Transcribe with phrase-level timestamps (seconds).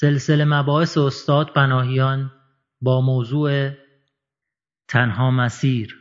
[0.00, 2.30] سلسله مباحث استاد پناهیان
[2.80, 3.70] با موضوع
[4.88, 5.96] تنها مسیر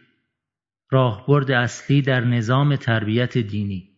[0.92, 3.90] راهبرد اصلی در نظام تربیت دینی.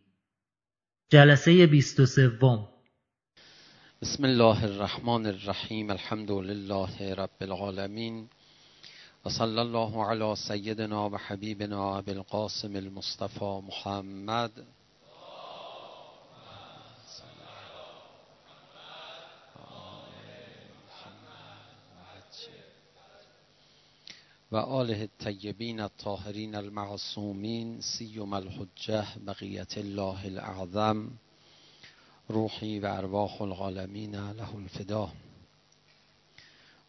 [1.09, 2.67] جلسه بیست و سوم.
[4.01, 8.29] بسم الله الرحمن الرحیم الحمد لله رب العالمین
[9.25, 14.51] و صلی الله علی سیدنا و حبیبنا ابی القاسم المصطفى محمد
[24.51, 31.07] و آله الطیبین الطاهرین المعصومین سیم الحجه بقیت الله الاعظم
[32.27, 35.09] روحی و ارواح العالمین له الفدا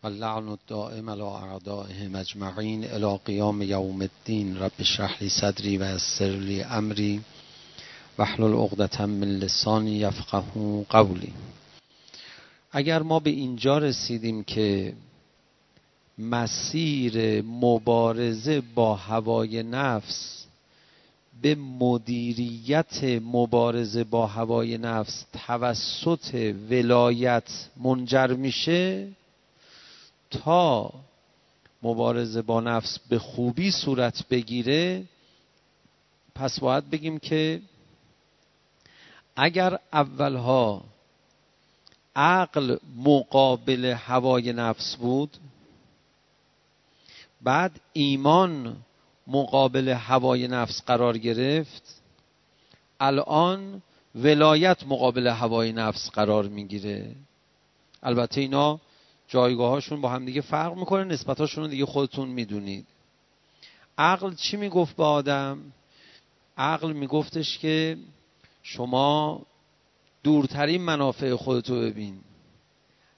[0.03, 4.57] و اللعن الدائم على اعدائهم اجمعین الى قیام یوم الدین.
[4.57, 7.21] رب اشرح لی صدری و یسر لی امری
[8.19, 10.43] واحلل عقدة من لسانی یفقه
[10.89, 11.33] قولی.
[12.73, 14.95] اگر ما به اینجا رسیدیم که
[16.23, 20.47] مسیر مبارزه با هوای نفس
[21.43, 29.09] به مدیریت مبارزه با هوای نفس توسط ولایت منجر میشه
[30.31, 30.93] تا
[31.83, 35.05] مبارزه با نفس به خوبی صورت بگیره.
[36.35, 37.61] پس باید بگیم که
[39.37, 40.85] اگر اولها
[42.17, 45.37] عقل مقابل هوای نفس بود
[47.43, 48.77] بعد ایمان
[49.27, 52.03] مقابل هوای نفس قرار گرفت
[53.01, 53.83] الان
[54.15, 57.17] ولایت مقابل هوای نفس قرار می‌گیره.
[58.03, 58.81] البته اینا
[59.29, 62.87] جایگاهاشون با هم دیگه فرق می‌کنه نسبتاشون دیگه خودتون می‌دونید.
[63.99, 65.59] عقل چی می‌گفت به آدم؟
[66.59, 67.97] عقل میگفتش که
[68.63, 69.43] شما
[70.23, 72.21] دورترین منافع خودتو ببین.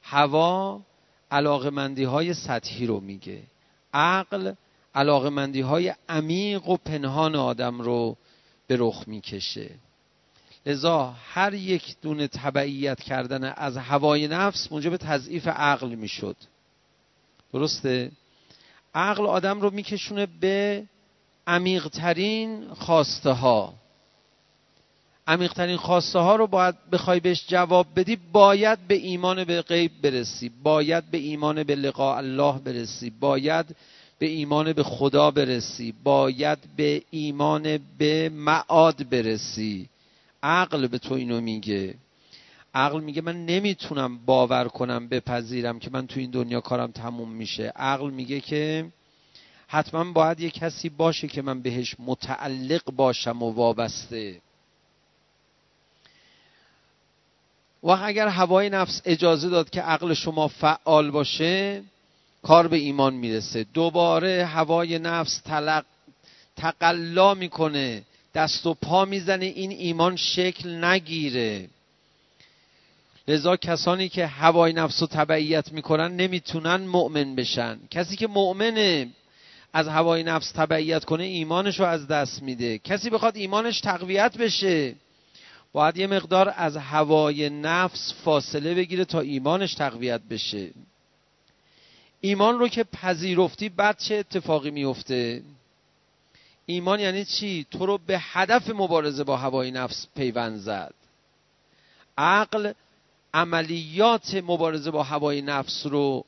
[0.02, 0.80] هوا
[1.30, 3.42] علاقمندی های سطحی رو میگه.
[3.94, 4.52] عقل
[4.94, 8.16] علاقمندی های عمیق و پنهان آدم رو
[8.66, 9.70] به رخ می‌کشه.
[10.66, 16.36] لذا هر یک دونه تبعیت کردن از هوای نفس موجب تضعیف عقل می‌شد.
[17.52, 18.10] درسته؟
[18.94, 20.84] عقل آدم رو میکشونه به
[21.46, 23.74] عمیقترین خواسته ها.
[25.26, 30.50] عمیقترین خواسته ها رو باید بخوای بهش جواب بدی باید به ایمان به غیب برسی
[30.62, 33.76] باید به ایمان به لقاء الله برسی باید
[34.18, 39.88] به ایمان به خدا برسی باید به ایمان به معاد برسی.
[40.42, 41.94] عقل به تو اینو میگه.
[42.74, 47.72] عقل میگه من نمی‌تونم باور کنم بپذیرم که من تو این دنیا کارم تموم میشه.
[47.76, 48.86] عقل میگه که
[49.68, 54.40] حتما باید یه کسی باشه که من بهش متعلق باشم و وابسته.
[57.84, 61.82] و اگر هوای نفس اجازه داد که عقل شما فعال باشه
[62.42, 63.66] کار به ایمان می‌رسه.
[63.74, 65.84] دوباره هوای نفس تلق
[66.56, 68.02] تقلا می‌کنه.
[68.34, 69.44] دست و پا می‌زنه.
[69.44, 71.68] این ایمان شکل نگیره.
[73.28, 77.78] لذا کسانی که هوای نفس رو تبعیت می‌کنن نمی‌تونن مؤمن بشن.
[77.90, 79.08] کسی که مؤمنه
[79.72, 82.78] از هوای نفس تبعیت کنه ایمانش رو از دست میده.
[82.78, 84.94] کسی بخواد ایمانش تقویت بشه
[85.74, 90.70] باید یه مقدار از هوای نفس فاصله بگیره تا ایمانش تقویت بشه.
[92.20, 95.42] ایمان رو که پذیرفتی بعد چه اتفاقی میفته؟
[96.66, 100.94] ایمان یعنی چی؟ تو رو به هدف مبارزه با هوای نفس پیوند زد.
[102.18, 102.72] عقل
[103.34, 106.24] عملیات مبارزه با هوای نفس رو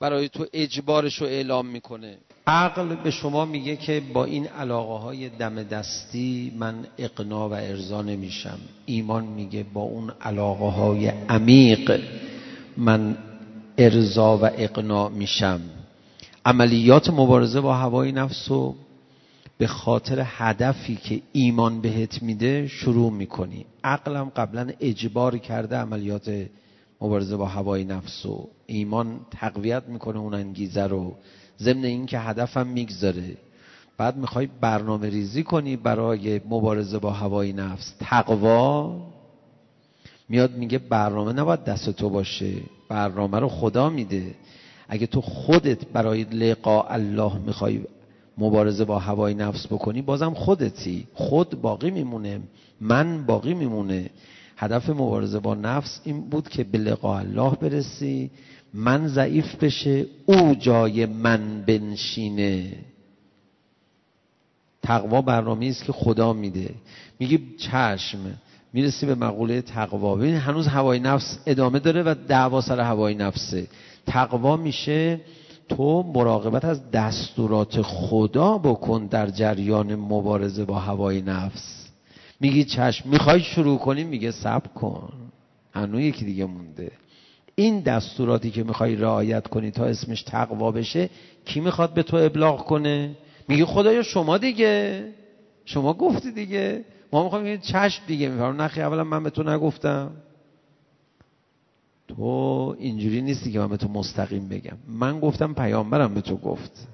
[0.00, 2.18] برای تو اجبارش رو اعلام می‌کنه.
[2.46, 8.02] عقل به شما میگه که با این علاقه های دم دستی من اقنا و ارضا
[8.02, 8.58] نمیشم.
[8.86, 12.00] ایمان میگه با اون علاقه های عمیق
[12.76, 13.16] من
[13.78, 15.60] ارضا و اقناع میشم.
[16.44, 18.74] عملیات مبارزه با هوای نفس رو
[19.58, 23.66] به خاطر هدفی که ایمان بهت میده شروع می‌کنی.
[23.84, 26.46] عقلم قبلا اجبار کرده عملیات
[27.04, 31.14] مبارزه با هوای نفس و ایمان تقویت می‌کنه اون انگیزه رو.
[31.60, 33.36] ضمن اینکه هدفم می‌گذاره.
[33.98, 37.94] بعد می‌خوای برنامه ریزی کنی برای مبارزه با هوای نفس.
[38.00, 38.96] تقوا
[40.28, 42.52] میاد میگه برنامه نباید دست تو باشه.
[42.88, 44.34] برنامه رو خدا میده.
[44.88, 47.80] اگه تو خودت برای لقاء الله می‌خوای
[48.38, 51.06] مبارزه با هوای نفس بکنی بازم خودتی.
[51.14, 52.40] خود باقی میمونه.
[52.80, 54.10] من باقی میمونه.
[54.56, 58.30] هدف مبارزه با نفس این بود که به لقاء الله برسی
[58.74, 62.72] من ضعیف بشه او جای من بنشینه.
[64.82, 66.74] تقوا برنامه است که خدا میده.
[67.18, 68.18] میگه چشم
[68.72, 70.14] می‌رسی به مقوله تقوا.
[70.14, 73.66] ببین هنوز هوای نفس ادامه داره و دعوا سر هوای نفسه.
[74.06, 75.20] تقوا میشه
[75.68, 81.83] تو مراقبت از دستورات خدا بکن در جریان مبارزه با هوای نفس.
[82.44, 83.08] میگی چشم.
[83.08, 85.12] می‌خوای شروع کنی میگه سب کن.
[85.74, 86.92] هنوز یکی دیگه مونده.
[87.54, 91.10] این دستوراتی که می‌خوای رعایت کنی تا اسمش تقوا بشه
[91.44, 93.16] کی می‌خواد به تو ابلاغ کنه؟
[93.48, 95.04] میگه خدایا شما دیگه.
[95.64, 96.84] شما گفتی دیگه.
[97.12, 100.10] ما می‌خوایم چشم دیگه میفرم نخی اولا من به تو نگفتم.
[102.08, 102.22] تو
[102.78, 104.76] اینجوری نیستی که من به تو مستقیم بگم.
[104.88, 106.88] من گفتم پیامبرم به تو گفت.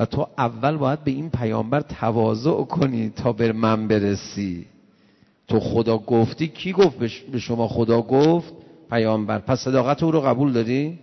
[0.00, 4.66] و تو اول باید به این پیامبر تواضع کنی تا به من برسی.
[5.48, 6.98] تو خدا گفتی کی گفت
[7.32, 8.54] به شما خدا گفت؟
[8.90, 9.38] پیامبر.
[9.38, 10.98] پس صداقت او رو قبول داری؟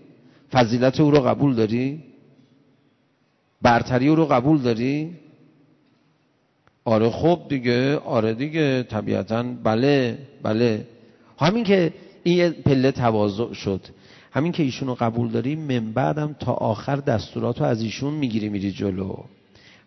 [0.51, 2.03] فضیلت او رو قبول داری؟
[3.61, 5.15] برتری او رو قبول داری؟
[6.85, 10.87] آره خب دیگه آره دیگه طبیعتا بله بله.
[11.39, 13.81] همین که این پله تواضع شد.
[14.37, 19.15] همین که ایشونو قبول داری من بعدم تا آخر دستوراتو از ایشون می‌گیری میری جلو.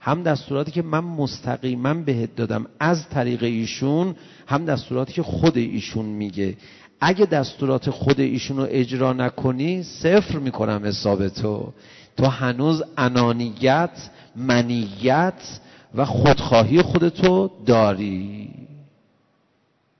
[0.00, 4.14] هم دستوراتی که من مستقیما بهت دادم از طریق ایشون
[4.46, 6.56] هم دستوراتی که خود ایشون میگه.
[7.00, 11.72] اگه دستورات خود ایشون رو اجرا نکنی صفر می‌کنم حساب تو
[12.16, 15.60] تو هنوز انانیت منیت
[15.94, 18.50] و خودخواهی خودتو داری.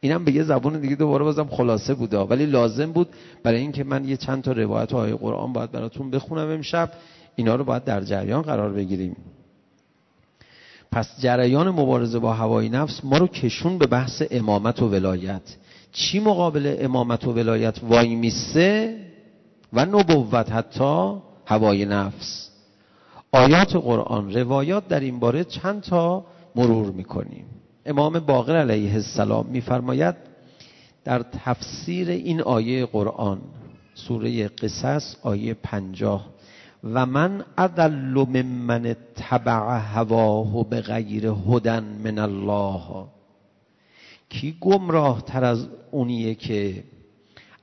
[0.01, 2.19] اینم به یه زبان دیگه دوباره بازم خلاصه بوده.
[2.19, 3.09] ولی لازم بود
[3.43, 6.91] برای اینکه من یه چند تا روایت های قرآن باید براتون بخونم امشب.
[7.37, 9.17] اینا رو باید در جریان قرار بگیریم.
[10.93, 15.43] پس جریان مبارزه با هوای نفس ما رو کشون به بحث امامت و ولایت.
[15.93, 18.97] چی مقابل امامت و ولایت وای میسه
[19.73, 21.15] و نبوت حتی
[21.47, 22.51] هوای نفس؟
[23.33, 26.25] آیات قرآن روایات در این باره چند تا
[26.57, 27.45] مرور می‌کنیم.
[27.87, 30.15] امام باقر علیه السلام میفرماید
[31.05, 33.39] در تفسیر این آیه قرآن
[33.95, 36.31] سوره قصص آیه پنجاه
[36.85, 37.91] و من ادل
[38.25, 43.07] ممن تبع هواه به غیر هدن من الله.
[44.29, 46.85] کی گمراه تر از اونیه که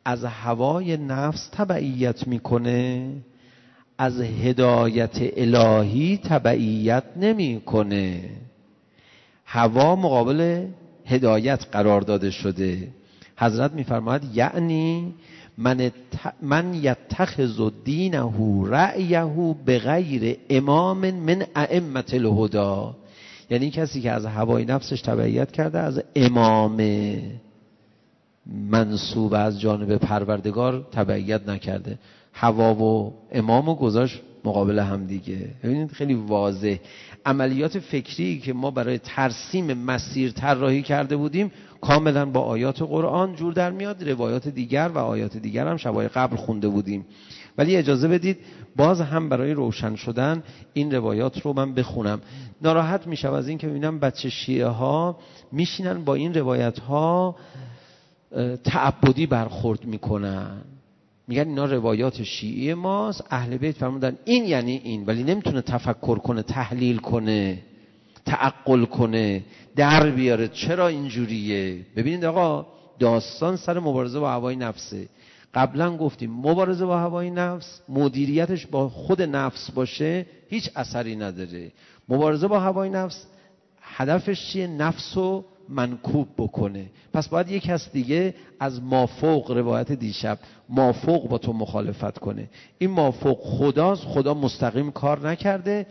[0.05, 3.11] از هوای نفس تبعیت می‌کنه
[3.97, 8.29] از هدایت الهی تبعیت نمی‌کنه؟
[9.49, 10.65] هوا مقابل
[11.05, 12.87] هدایت قرار داده شده.
[13.37, 15.13] حضرت میفرماید یعنی
[15.57, 15.91] من,
[16.41, 18.33] من یتخذ دینه
[18.65, 22.95] رأیه به غیر امام من ائمه الهدا
[23.49, 26.81] یعنی کسی که از هوای نفسش تبعیت کرده از امام
[28.45, 31.99] منصوب از جانب پروردگار تبعیت نکرده.
[32.33, 35.49] هوا و امام و گذاشت مقابل هم دیگه.
[35.63, 36.75] ببینید خیلی واضح.
[37.27, 41.51] عملیات فکری که ما برای ترسیم مسیر طراحی کرده بودیم
[41.81, 44.09] کاملا با آیات قرآن جور در میاد.
[44.09, 47.05] روایات دیگر و آیات دیگر هم شبای قبل خونده بودیم.
[47.57, 48.37] ولی اجازه بدید
[48.75, 50.43] باز هم برای روشن شدن
[50.73, 52.21] این روایات رو من بخونم.
[52.61, 55.19] ناراحت میشم از این که ببینم بچه شیعه ها
[55.51, 57.35] میشینن با این روایت ها
[58.63, 60.61] تعبدی برخورد می‌کنن.
[61.27, 66.43] میگن اینا روایات شیعی ماست اهل بیت فرمودن این یعنی این ولی نمی‌تونه تفکر کنه
[66.43, 67.59] تحلیل کنه
[68.25, 69.43] تعقل کنه
[69.75, 70.47] در بیاره.
[70.47, 72.65] چرا اینجوریه؟ ببینید آقا
[72.99, 75.07] داستان سر مبارزه با هوای نفسه.
[75.53, 81.71] قبلا گفتیم مبارزه با هوای نفس مدیریتش با خود نفس باشه هیچ اثری نداره.
[82.09, 83.25] مبارزه با هوای نفس
[83.81, 86.85] هدفش چیه؟ نفس و منکوب بکنه.
[87.13, 92.49] پس باید یک کس دیگه از مافوق روایت دیشب مافوق با تو مخالفت کنه.
[92.77, 95.87] این مافوق خداست خدا مستقیم کار نکرده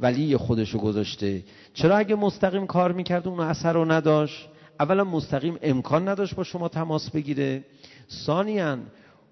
[0.00, 1.42] ولی خودشو گذاشته.
[1.74, 4.48] چرا اگه مستقیم کار می‌کرد اون اثر رو نداشت؟
[4.80, 7.64] اولا مستقیم امکان نداشت با شما تماس بگیره.
[8.26, 8.78] ثانیا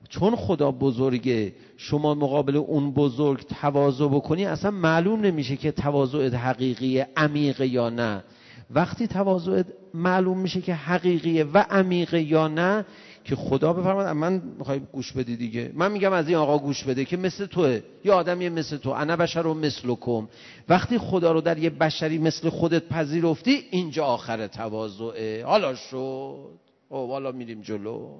[0.09, 7.05] چون خدا بزرگه شما مقابل اون بزرگ تواضع بکنی اصلا معلوم نمیشه که تواضع حقیقی
[7.17, 8.23] عمیقه یا نه.
[8.71, 9.63] وقتی تواضع
[9.95, 12.85] معلوم میشه که حقیقیه و عمیقه یا نه
[13.25, 15.71] که خدا بفرماد من می‌خوای گوش بدی دیگه.
[15.75, 17.81] من میگم از این آقا گوش بده که مثل توه.
[18.05, 18.91] یه آدمی مثل تو.
[18.91, 20.29] انا بشر و مثلکم
[20.69, 25.45] وقتی خدا رو در یه بشری مثل خودت پذیرفتی اینجا آخر تواضعه.
[25.45, 26.51] حالا شد.
[26.89, 28.19] او حالا میریم جلو.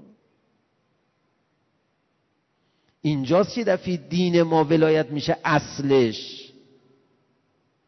[3.03, 6.38] اینجاست یه دفعه دین ما ولایت میشه اصلش.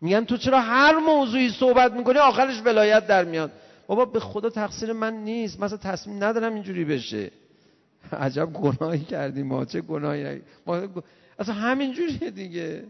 [0.00, 3.52] میگن تو چرا هر موضوعی صحبت می‌کنی آخرش ولایت در میاد؟
[3.86, 5.60] بابا به خدا تقصیر من نیست.
[5.60, 7.30] مثلا تصمیم ندارم اینجوری بشه.
[8.12, 9.64] عجب گناهی کردیم ما.
[9.64, 10.82] چه گناهی؟ ما
[11.38, 12.84] اصلا همینجوریه دیگه.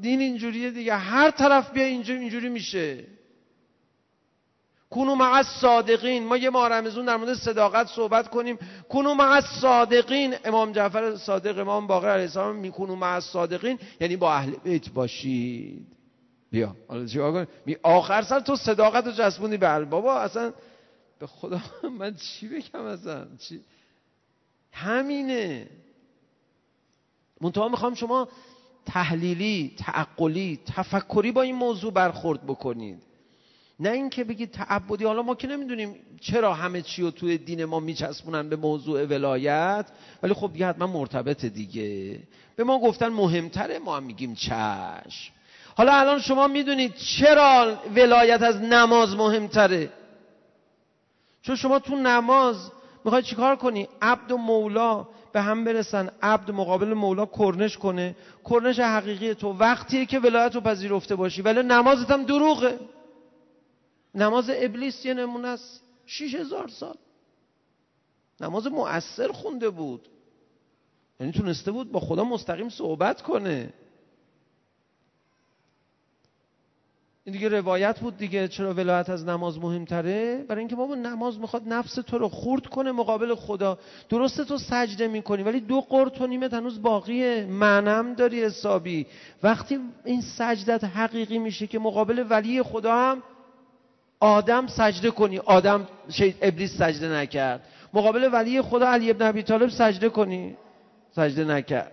[0.00, 0.94] دین اینجوریه دیگه.
[0.94, 3.04] هر طرف بیا اینجوری اینجوری میشه.
[4.90, 8.58] کونو مع صادقین ما یه ماه رمزون در مورد صداقت صحبت کنیم.
[8.88, 14.32] کونو مع صادقین امام جعفر صادق امام باقر علیه السلام میکنو مع صادقین یعنی با
[14.34, 15.86] اهل بیت باشید.
[16.50, 16.76] بیا.
[16.88, 20.52] حالا چیکار می آخر سر تو صداقت رو جسبونی به بابا اصلا
[21.18, 21.60] به خدا
[21.98, 23.60] من چی بگم اصلا؟ چی؟
[24.72, 25.66] همینه.
[27.40, 28.28] منتها می‌خوام شما
[28.86, 33.07] تحلیلی تعقلی تفکری با این موضوع برخورد بکنید.
[33.80, 35.04] نه اینکه بگید تعبدی.
[35.04, 39.86] حالا ما که نمی‌دونیم چرا همه چی رو توی دین ما میچسبونن به موضوع ولایت
[40.22, 42.18] ولی خب دیگه حتما مرتبط دیگه.
[42.56, 45.32] به ما گفتن مهمتره ما هم میگیم چشم.
[45.76, 49.90] حالا الان شما می‌دونید چرا ولایت از نماز مهمتره؟
[51.42, 52.70] چون شما تو نماز
[53.04, 56.10] می‌خوای چیکار کنی؟ عبد و مولا به هم برسن.
[56.22, 58.16] عبد مقابل مولا کرنش کنه.
[58.50, 59.52] کرنش حقیقی تو.
[59.52, 61.42] وقتیه که ولایت رو پذیرفته باشی.
[61.42, 62.78] ولی نمازت هم دروغه.
[64.18, 65.82] نماز ابلیس یه نمونه است.
[66.06, 66.96] شیش هزار سال.
[68.40, 70.08] نماز مؤثر خونده بود.
[71.20, 73.72] یعنی تونسته بود با خدا مستقیم صحبت کنه.
[77.24, 81.62] این دیگه روایت بود دیگه چرا ولایت از نماز مهمتره؟ برای اینکه بابا نماز می‌خواد
[81.66, 83.78] نفس تو رو خورد کنه مقابل خدا.
[84.08, 89.06] درسته تو سجده می‌کنی ولی دو قرط و نیمت هنوز باقیه منم داری حسابی.
[89.42, 93.22] وقتی این سجدت حقیقی میشه که مقابل ولی خدا هم
[94.20, 95.38] آدم سجده کنی.
[95.38, 95.88] آدم
[96.42, 97.60] ابلیس سجده نکرد.
[97.94, 100.56] مقابل ولی خدا علی ابن ابی طالب سجده کنی.
[101.16, 101.92] سجده نکرد.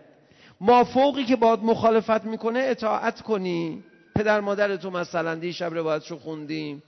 [0.62, 3.84] مافوقی که باید مخالفت می‌کنه اطاعت کنی.
[4.16, 6.84] پدر مادر تو مثلا دی شب روایتشو خوندیم.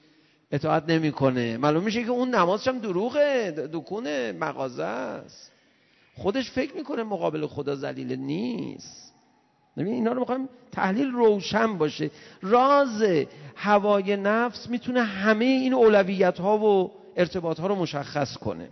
[0.52, 1.58] اطاعت نمی‌کنه.
[1.58, 3.52] معلوم میشه که اون نمازش هم دروغه.
[3.74, 5.52] دکونه مغازه است.
[6.16, 9.07] خودش فکر می‌کنه مقابل خدا ذلیل نیست.
[9.78, 12.12] ببین اینا رو می‌خوایم تحلیل روشن باشه.
[12.42, 13.04] راز
[13.56, 18.70] هوای نفس می‌تونه همه این اولویت ها و ارتباط ها رو مشخص کنه.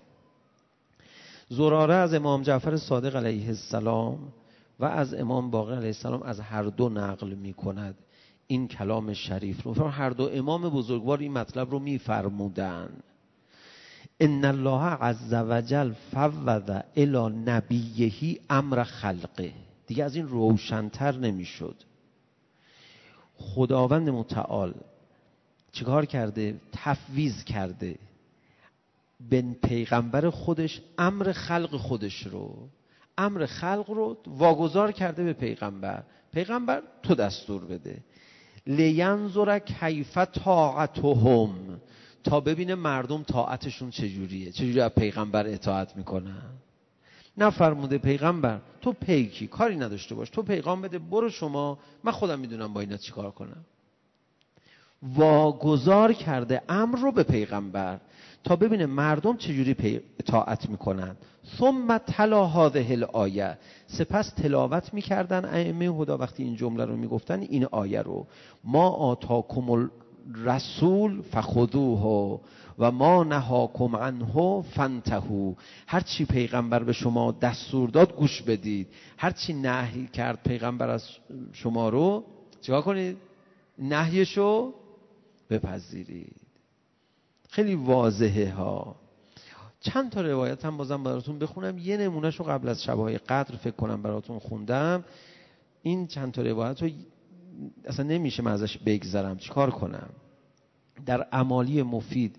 [1.49, 4.19] زراره از امام جعفر صادق علیه السلام
[4.79, 7.95] و از امام باقر علیه السلام از هر دو نقل می‌کند.
[8.47, 9.73] این کلام شریف رو.
[9.73, 12.89] هر دو امام بزرگوار این مطلب رو میفرمودن.
[14.19, 19.64] ان الله عز وجل فوض الى نبیهی امر خلقه.
[19.87, 21.75] دیگه از این روشنتر نمی‌شد.
[23.37, 24.73] خداوند متعال
[25.71, 27.95] چیکار کرده؟ تفویض کرده.
[29.29, 32.69] به پیغمبر خودش امر خلق خودش رو
[33.17, 36.03] امر خلق رو واگذار کرده به پیغمبر.
[36.33, 37.97] پیغمبر تو دستور بده.
[38.67, 41.81] لینظر کیف طاعتهم.
[42.23, 46.51] تا ببینه مردم طاعتشون چجوریه؟ چجوری از پیغمبر اطاعت می‌کنن؟
[47.37, 52.73] نفرموده پیغمبر تو پیکی کاری نداشته باش تو پیغام بده برو شما من خودم می‌دونم
[52.73, 53.65] با اینا چیکار کنم.
[55.15, 57.99] واگذار کرده امر رو به پیغمبر
[58.43, 61.15] تا ببینه مردم چجوری اطاعت می‌کنن.
[61.59, 65.45] ثم تلا هذه الايه سپس تلاوت می‌کردن.
[65.45, 68.27] ائمه هدا وقتی این جمله رو می‌گفتن این آیه رو.
[68.63, 69.89] ما آتاکم
[70.35, 72.39] الرسول فخذوه.
[72.79, 75.53] و ما نهاکم عنه فانتهو
[75.87, 78.87] هر چی پیغمبر به شما دستور داد گوش بدید.
[79.17, 81.09] هر چی نهی کرد پیغمبر از
[81.53, 82.23] شما رو
[82.61, 83.17] چیکار کنید؟
[83.79, 84.73] نهیشو
[85.49, 86.35] بپذیرید.
[87.49, 88.95] خیلی واضحه ها.
[89.81, 91.77] چند تا روایت هم بازم براتون بخونم.
[91.77, 95.03] یه نمونهش رو قبل از شبهای قدر فکر کنم براتون خوندم.
[95.81, 96.89] این چند تا روایت رو
[97.85, 99.37] اصلا نمیشه من ازش بگذرم.
[99.37, 100.09] چیکار کنم؟
[101.05, 102.35] در عمالی مفید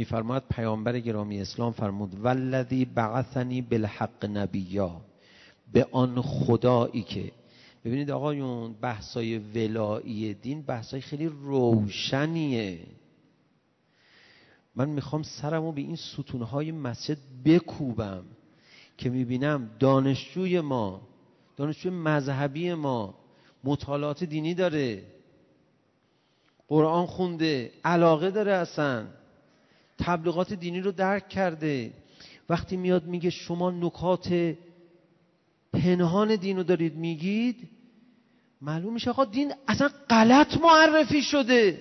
[0.00, 5.00] میفرماد پیامبر گرامی اسلام فرمود والذی بعثنی بالحق نبیا
[5.72, 7.32] به آن خدایی که
[7.84, 12.78] ببینید آقایون بحثای ولایی دین بحثای خیلی روشنیه.
[14.76, 18.24] من می‌خوام سرمو به این ستونهای مسجد بکوبم
[18.98, 21.00] که می‌بینم دانشجوی ما
[21.56, 23.14] دانشجوی مذهبی ما
[23.64, 25.02] مطالعات دینی داره
[26.68, 29.19] قرآن خونده علاقه داره اصلا.
[30.00, 31.92] تبلیغات دینی رو درک کرده.
[32.48, 34.54] وقتی میاد میگه شما نکات
[35.72, 37.68] پنهان دین رو دارید میگید
[38.62, 41.78] معلوم میشه آقا دین اصلا غلط معرفی شده.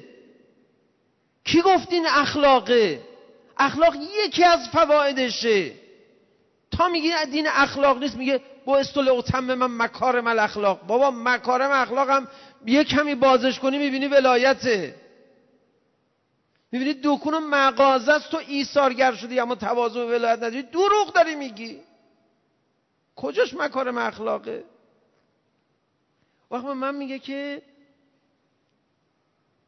[1.43, 3.01] کی گفت این اخلاقه؟
[3.57, 3.95] اخلاق
[4.25, 5.71] یکی از فوایدشه
[6.71, 10.87] تا میگی دین اخلاق نیست میگه با استول اتم من مکارم الاخلاق.
[10.87, 12.27] بابا مکارم اخلاق هم
[12.65, 14.95] یه کمی بازش کنی می‌بینی ولایته.
[16.71, 20.61] می‌بینی دکون و مغازه است تو ایثارگر شدی اما تواضع و ولایت نداری.
[20.61, 21.79] دروغ داری میگی.
[23.15, 24.63] کجاش مکارم اخلاقه؟
[26.51, 27.61] وقت من میگه که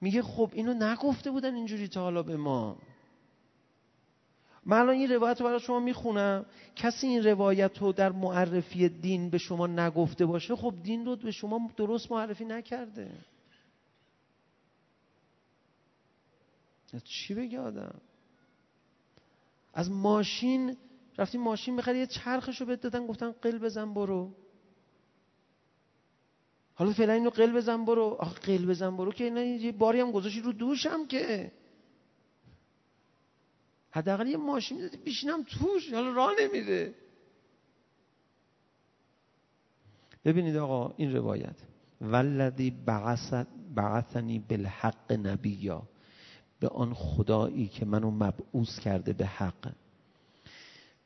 [0.01, 2.77] میگه خب اینو نگفته بودن اینجوری تا حالا به ما.
[4.65, 6.45] من الان این روایت رو برای شما می‌خونم.
[6.75, 11.31] کسی این روایت رو در معرفی دین به شما نگفته باشه خب دین رو به
[11.31, 13.11] شما درست معرفی نکرده.
[16.99, 18.01] چی بگه آدم؟
[19.73, 20.77] از ماشین
[21.17, 24.35] رفتی ماشین بخری یه چرخشو بهت دادن گفتن قل بزن برو.
[26.73, 28.03] حالا فعلا اینو قل بزن برو.
[28.03, 31.51] آخه قل بزن برو که نه یه باری هم گذاشتی رو دوشم که.
[33.91, 36.93] حداقل یه ماشین می‌دادی بیشینم توش حالا راه نمیره.
[40.25, 41.55] ببینید آقا این روایت.
[42.01, 42.71] ولدی
[43.75, 45.83] بعثنی بالحق نبیا.
[46.61, 49.71] به آن خدایی که منو مبعوث کرده به حق.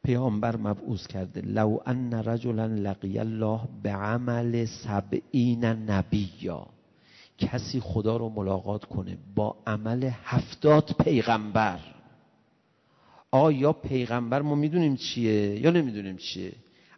[0.03, 1.41] پیامبر مبعوث کرده.
[1.41, 6.67] لو ان رجلا لقی الله به عمل سبعین نبیا.
[7.37, 11.79] کسی خدا رو ملاقات کنه با عمل هفتاد پیغمبر.
[13.31, 16.51] آیا پیغمبر ما می‌دونیم چیه یا نمی‌دونیم چیه؟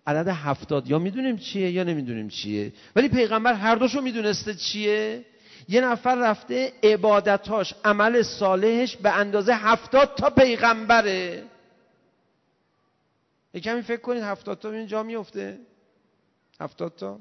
[0.07, 5.25] عدد هفتاد یا می‌دونیم چیه یا نمی‌دونیم چیه؟ ولی پیغمبر هر دوشو می‌دونسته چیه؟
[5.67, 11.43] یه نفر رفته عبادتاش عمل صالحش به اندازه هفتاد تا پیغمبره.
[13.53, 15.59] یه کمی فکر کنید هفتاد تا اینجا میفته؟
[16.59, 17.19] هفتاد تا؟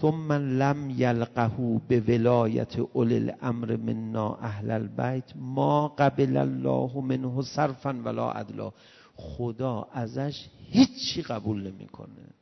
[0.00, 8.02] ثم لم یلقه به ولایت اول الامر منا اهل البیت ما قبل الله منه صرفا
[8.04, 8.72] ولا عدلا.
[9.16, 12.35] خدا ازش هیچی قبول نمی‌کنه.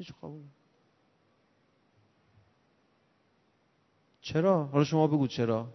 [0.00, 0.42] هیچ قبول
[4.20, 5.66] چرا؟ حالا شما بگو چرا.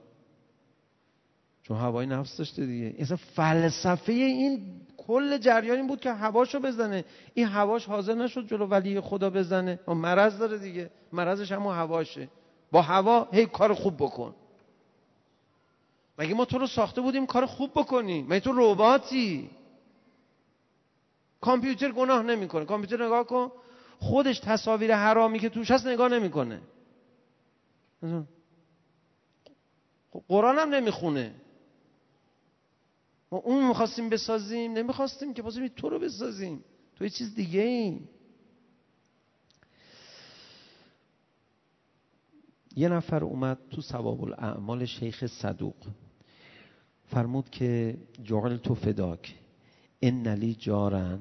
[1.63, 2.95] چون هوای نفس داشته دیگه.
[2.99, 7.05] اصلا فلسفه این کل جریان این بود که هواشو بزنه.
[7.33, 9.79] این هواش حاضر نشد جلو ولی خدا بزنه.
[9.87, 10.91] و مرض داره دیگه.
[11.13, 12.29] مرضش همون هواشه.
[12.71, 14.35] با هوا هی کار خوب بکن.
[16.17, 19.49] مگه ما تو رو ساخته بودیم کار خوب بکنی؟ مگه تو رباتی؟
[21.41, 22.65] کامپیوتر گناه نمی‌کنه.
[22.65, 23.51] کامپیوتر نگاه کن.
[24.05, 26.61] خودش تصاویر حرامی که توش هست نگاه نمی‌کنه.
[30.11, 31.33] خب قرآن هم نمی‌خونه.
[33.31, 36.63] ما اون می‌خواستیم بسازیم نمی‌خواستیم که بازم تو رو بسازیم.
[36.95, 38.07] تو یه چیز دیگه این
[42.75, 45.75] یه نفر اومد تو ثواب الاعمال شیخ صدوق.
[47.07, 49.35] فرمود که جعل تو فداک.
[49.99, 51.19] این نلی جارن.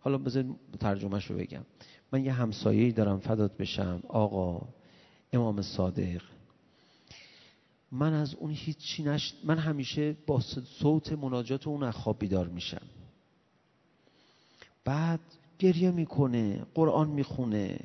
[0.00, 0.44] حالا بذار
[0.80, 1.64] ترجمهش رو بگم.
[2.12, 4.02] من یه همسایه‌ای دارم فدات بشم.
[4.08, 4.68] آقا
[5.32, 6.22] امام صادق.
[7.92, 10.40] من از اون هیچی نش من همیشه با
[10.80, 12.86] صوت مناجات اون خواب بیدار میشم.
[14.84, 15.20] بعد
[15.58, 17.78] گریه می‌کنه قرآن می‌خونه.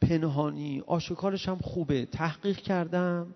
[0.00, 2.06] پنهانی آشکارش هم خوبه.
[2.06, 3.34] تحقیق کردم.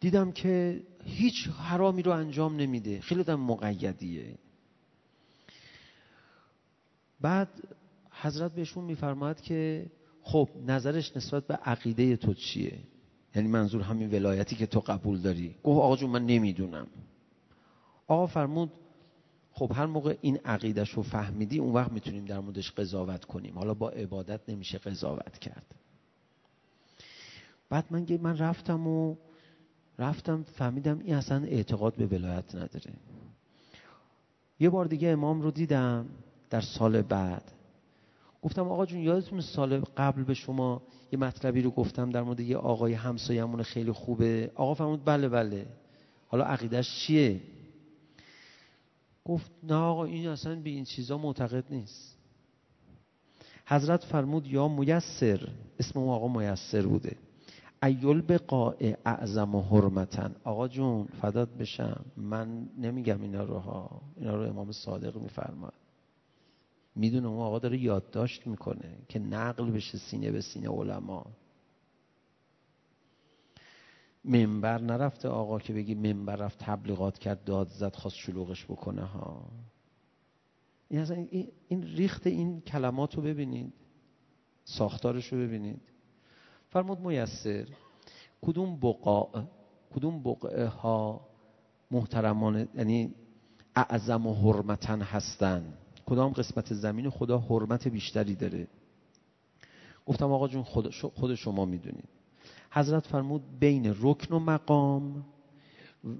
[0.00, 3.00] دیدم که هیچ حرامی رو انجام نمیده.
[3.00, 4.34] خیلی دم مقیدیه.
[7.20, 7.48] بعد
[8.10, 9.90] حضرت بهشون میفرماد که
[10.22, 12.78] خب نظرش نسبت به عقیده تو چیه؟
[13.34, 15.48] یعنی منظور همین ولایتی که تو قبول داری.
[15.48, 16.86] گفت آقا جون من نمی‌دونم.
[18.06, 18.72] آقا فرمود
[19.52, 23.58] خب هر موقع این عقیدش رو فهمیدی اون وقت می‌تونیم در موردش قضاوت کنیم.
[23.58, 25.74] حالا با عبادت نمیشه قضاوت کرد.
[27.68, 29.16] بعد من من رفتم و
[29.98, 32.92] رفتم فهمیدم این اصلا اعتقاد به ولایت نداره.
[34.60, 36.08] یه بار دیگه امام رو دیدم.
[36.50, 37.52] در سال بعد.
[38.42, 40.82] گفتم آقا جون یادتون سال قبل به شما
[41.12, 45.66] یه مطلبی رو گفتم در مورد یه آقای همسایمون خیلی خوبه؟ آقا فرمود بله بله.
[46.28, 47.40] حالا عقیدش چیه؟
[49.24, 52.16] گفت نه آقا این اصلا به این چیزا معتقد نیست.
[53.66, 55.48] حضرت فرمود یا میسر.
[55.78, 57.16] اسم آقا میسر بوده.
[57.82, 58.74] ایول بقاء
[59.06, 60.34] اعظم و حرمتن.
[60.44, 62.04] آقا جون فدات بشم.
[62.16, 64.00] من نمیگم اینا رو ها.
[64.16, 65.79] اینا رو امام صادق میفرماد
[66.94, 71.26] می‌دونه اون آقا داره یادداشت می‌کنه که نقل بشه سینه به سینه علما.
[74.24, 79.50] منبر نرفته آقا که بگی منبر رفت تبلیغات کرد داد زد خواست شلوغش بکنه ها.
[80.90, 83.72] این, این ریخت این کلمات رو ببینید.
[84.64, 85.80] ساختارش رو ببینید.
[86.70, 87.66] فرمود میسر.
[88.42, 89.44] کدوم بقاع
[89.94, 91.20] کدوم بقعه ها
[91.90, 93.14] محترمان یعنی
[93.76, 95.74] اعظم و حرمتن هستن؟
[96.10, 98.66] کدام قسمت زمین خدا حرمت بیشتری داره؟
[100.06, 102.08] گفتم آقا جون خود, خود شما می‌دونید.
[102.70, 105.24] حضرت فرمود بین رکن و مقام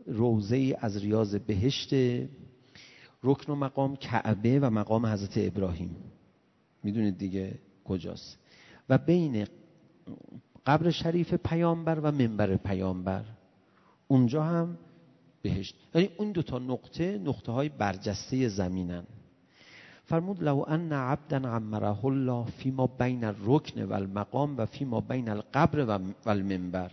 [0.07, 1.94] روزه ای از ریاض بهشت
[3.22, 5.96] رکن و مقام کعبه و مقام حضرت ابراهیم.
[6.83, 8.38] می‌دونید دیگه کجاست.
[8.88, 9.46] و بین
[10.66, 13.24] قبر شریف پیامبر و منبر پیامبر.
[14.09, 14.79] اونجا هم
[15.42, 15.74] بهشت.
[15.94, 19.05] یعنی اون دو تا نقطه نقطه های برجسته زمینن.
[20.11, 25.81] فرمود لو ان عبدا عمره الله فيما بین الرکن و المقام و فيما بین القبر
[25.81, 26.90] و المنبر.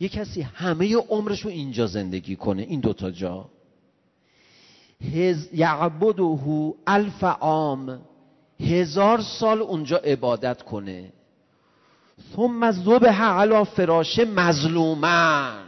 [0.00, 3.48] یه کسی همه عمرش رو اینجا زندگی کنه این دوتا جا.
[5.52, 8.00] یعبده الف عام
[8.60, 11.12] هزار سال اونجا عبادت کنه.
[12.36, 15.64] ثم ذبح علی فراش مظلومن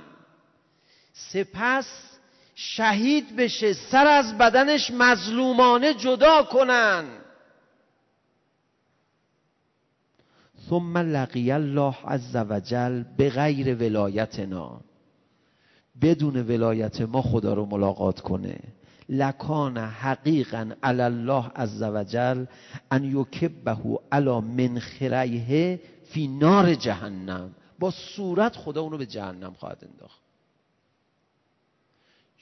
[1.12, 2.05] سپس
[2.58, 7.04] شهید بشه سر از بدنش مظلومانه جدا کنن.
[10.70, 14.80] ثم لقی الله عز وجل به غیر ولایتنا.
[16.02, 18.58] بدون ولایت ما خدا رو ملاقات کنه.
[19.08, 22.46] لکان حقیقا علی الله عز وجل
[22.90, 27.50] ان یکبه علی من خریه فی نار جهنم.
[27.78, 30.25] با صورت خدا اونو به جهنم خواهد انداخت.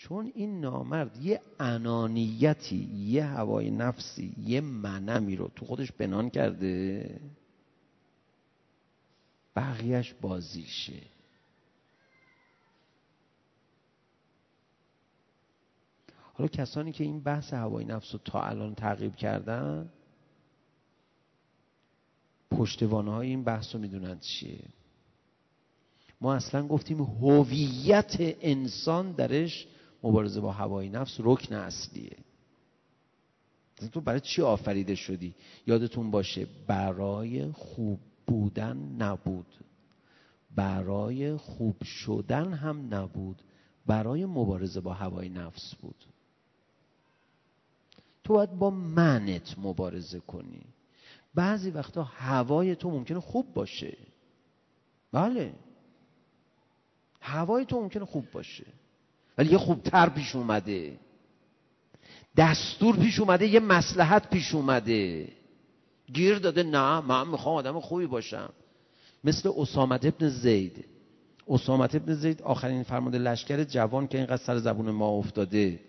[0.08, 7.20] چون این نامرد یه انانیتی یه هوای نفسی یه منمی رو تو خودش بنان کرده
[9.56, 11.02] بقیهش بازیشه.
[16.34, 19.88] حالا کسانی که این بحث هوای نفس رو تا الان تعقیب کردن
[22.50, 24.64] پشتوانه های این بحث رو می‌دونند چیه.
[26.20, 29.66] ما اصلا گفتیم هویت انسان درش
[30.04, 32.16] مبارزه با هوای نفس رکن اصلیه.
[33.92, 35.34] تو برای چی آفریده شدی؟
[35.66, 39.46] یادتون باشه برای خوب بودن نبود.
[40.56, 43.42] برای خوب شدن هم نبود.
[43.86, 46.04] برای مبارزه با هوای نفس بود.
[48.24, 50.62] تو باید با منت مبارزه کنی.
[51.34, 53.96] بعضی وقتا هوای تو ممکنه خوب باشه.
[55.12, 55.54] بله.
[57.20, 58.64] هوای تو ممکنه خوب باشه.
[59.38, 60.96] ولی یه خوبتر پیش اومده.
[62.36, 65.28] دستور پیش اومده یه مسلحت پیش اومده.
[66.12, 68.50] گیر داده نه من می‌خوام آدم خوبی باشم.
[69.24, 70.84] مثل اسامت ابن زید.
[71.48, 75.80] اسامت ابن زید آخرین فرمانده لشکر جوان که اینقدر سر زبون ما افتاده.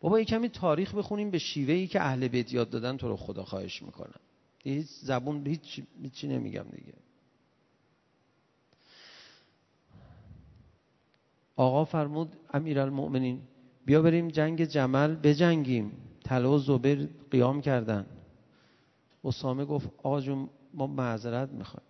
[0.00, 3.16] بابا یه کمی تاریخ بخونیم به شیوه ای که اهل بیت یاد دادن تو رو
[3.16, 4.20] خدا خواهش می‌کنم.
[4.64, 6.92] هیچ زبون هیچ هیچی نمیگم دیگه.
[11.60, 13.40] آقا فرمود امیرالمؤمنین
[13.84, 15.92] بیا بریم جنگ جمل بجنگیم.
[16.24, 18.06] طلا و زبر قیام کردن.
[19.24, 21.86] اسامه گفت آقا جون ما معذرت می‌خوایم.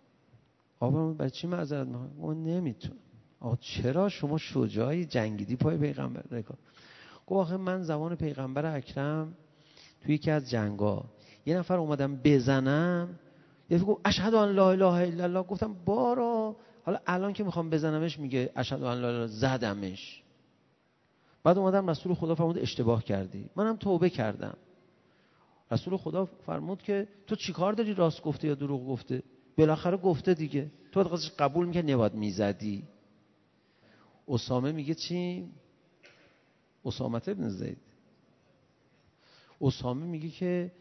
[0.80, 2.96] آقا فرمود برای چی معذرت می‌خوایم؟ ما نمی‌تونم
[3.40, 6.24] آقا چرا شما شجاعی؟ جنگیدی پای پیغمبر.
[6.32, 6.58] نکن
[7.26, 9.34] گفت آخه من زمان پیغمبر اکرم
[10.00, 11.04] توی یکی از جنگا.
[11.46, 13.08] یه نفر اومدم بزنم.
[13.70, 15.42] یه گفت اشهد ان لا اله الا الله.
[15.42, 16.56] گفتم بارا.
[16.84, 20.22] حالا الان که می‌خوام بزنمش میگه اشهد ان لا زدمش.
[21.44, 23.50] بعد اومدم رسول خدا فرمود اشتباه کردی.
[23.56, 24.56] منم توبه کردم.
[25.70, 29.22] رسول خدا فرمود که تو چیکار داری؟ راست گفته یا دروغ گفته؟
[29.58, 30.70] بالاخره گفته دیگه.
[30.92, 32.82] تو قضیه قبول می‌کنی نباید می‌زدی.
[34.28, 35.48] اسامه میگه چی؟
[36.84, 37.78] اسامت ابن زید.
[39.60, 40.72] اسامه میگه که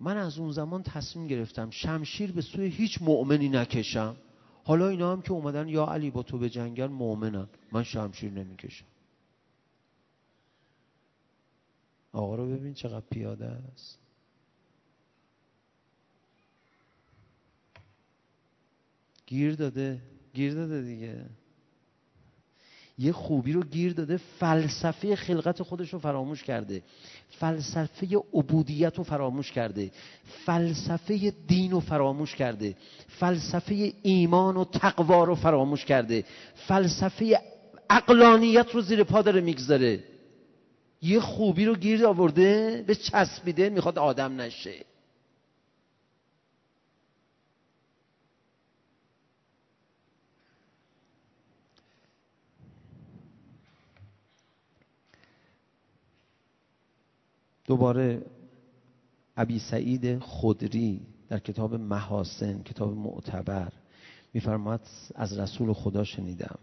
[0.00, 4.16] من از اون زمان تصمیم گرفتم شمشیر به سوی هیچ مؤمنی نکشم.
[4.64, 7.48] حالا اینا هم که اومدن یا علی با تو به جنگل مؤمنن.
[7.72, 8.86] من شمشیر نمی‌کشم.
[12.12, 13.98] آقا رو ببین چقدر پیاده است.
[19.26, 20.02] گیر داده.
[20.34, 21.26] گیر داده دیگه.
[23.02, 26.82] یه خوبی رو گیر داده فلسفه خلقت خودش رو فراموش کرده.
[27.30, 29.90] فلسفه عبودیت رو فراموش کرده.
[30.44, 32.76] فلسفه دین رو فراموش کرده.
[33.08, 36.24] فلسفه ایمان و تقوا رو فراموش کرده.
[36.54, 37.38] فلسفه
[37.90, 40.04] اقلانیت رو زیر پا داره می‌گذاره.
[41.02, 44.74] یه خوبی رو گیر آورده به چسبیده می‌خواد آدم نشه.
[57.64, 58.22] دوباره
[59.36, 63.72] ابی سعید خدری در کتاب محاسن کتاب معتبر
[64.34, 64.80] میفرماد
[65.14, 66.58] از رسول خدا شنیدم.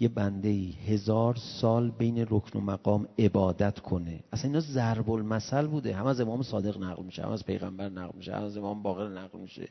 [0.00, 4.20] یه بنده ای هزار سال بین رکن و مقام عبادت کنه.
[4.32, 5.96] اصلا اینا ضرب المثل بوده.
[5.96, 9.08] هم از امام صادق نقل میشه هم از پیغمبر نقل میشه هم از امام باقر
[9.08, 9.68] نقل میشه.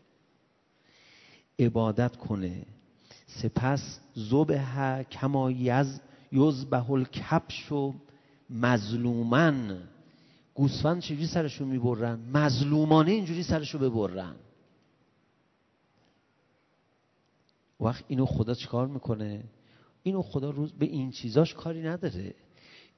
[1.60, 2.66] عبادت کنه.
[3.28, 6.00] سپس زبه کما یز
[6.32, 7.94] یزبه الکبش و
[8.50, 9.78] مظلومن
[10.60, 14.36] گوسفند چجوری سرشو می‌برن؟ مظلومانه اینجوری سرشو ببرن.
[17.80, 19.43] وقت اینو خدا چیکار می‌کنه؟
[20.04, 22.34] اینو خدا روز به این چیزاش کاری نداره.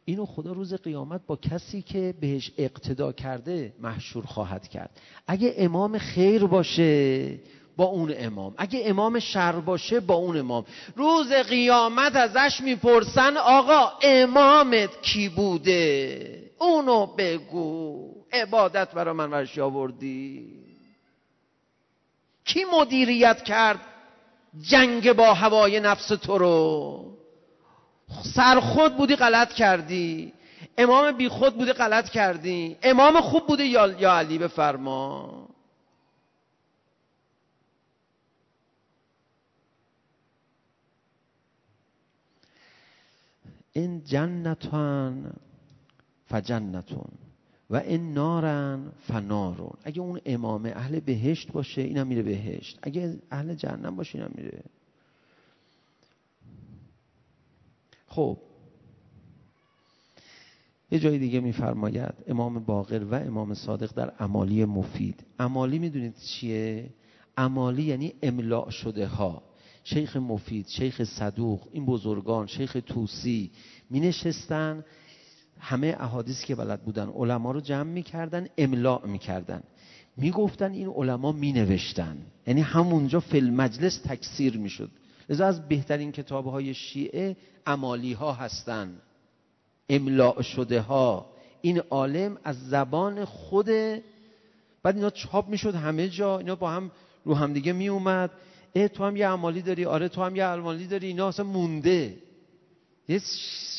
[0.05, 4.89] اینو خدا روز قیامت با کسی که بهش اقتدا کرده محشور خواهد کرد.
[5.27, 7.39] اگه امام خیر باشه
[7.77, 8.53] با اون امام.
[8.57, 10.65] اگه امام شر باشه با اون امام.
[10.95, 18.13] روز قیامت ازش می‌پرسن آقا امامت کی بوده؟ اونو بگو.
[18.33, 20.47] عبادت برا من ورشی آوردی.
[22.45, 23.79] کی مدیریت کرد
[24.61, 27.05] جنگ با هوای نفس تو رو؟
[28.35, 30.33] سر خود بودی غلط کردی.
[30.77, 32.77] امام بی خود بودی غلط کردی.
[32.83, 35.47] امام خوب بوده یا, یا علی بفرما.
[43.73, 45.33] این جنتان
[46.31, 47.11] فجنتون
[47.69, 49.73] و این نارن فنارون.
[49.83, 52.79] اگه اون امام اهل بهشت باشه اینم میره بهشت.
[52.81, 54.63] اگه اهل جهنم باشه اینم میره.
[58.07, 58.37] خب.
[60.91, 65.23] یه جای دیگه میفرماید امام باقر و امام صادق در امالی مفید.
[65.39, 66.89] امالی می‌دونید چیه؟
[67.37, 69.43] امالی یعنی املاع شده ها
[69.83, 73.51] شیخ مفید شیخ صدوق این بزرگان شیخ توسی.
[73.89, 74.83] می نشستن
[75.61, 79.63] همه احادیث که بلد بودن علما رو جمع می‌کردن املاع می‌کردن.
[80.17, 84.89] می‌گفتن این علما می نوشتن یعنی همونجا فل مجلس تکثیر می‌شد.
[85.29, 88.93] لذا از بهترین کتاب های شیعه امالی ها هستن.
[89.89, 91.25] املاع شده ها
[91.61, 93.65] این عالم از زبان خود
[94.83, 96.37] بعد اینا چاپ می‌شد همه جا.
[96.37, 96.91] اینا با هم
[97.25, 98.31] رو همدیگه می اومد
[98.75, 102.17] اه تو هم یه عمالی داری؟ آره تو هم یه عمالی داری؟ اینا اصلا مونده.
[103.11, 103.21] یه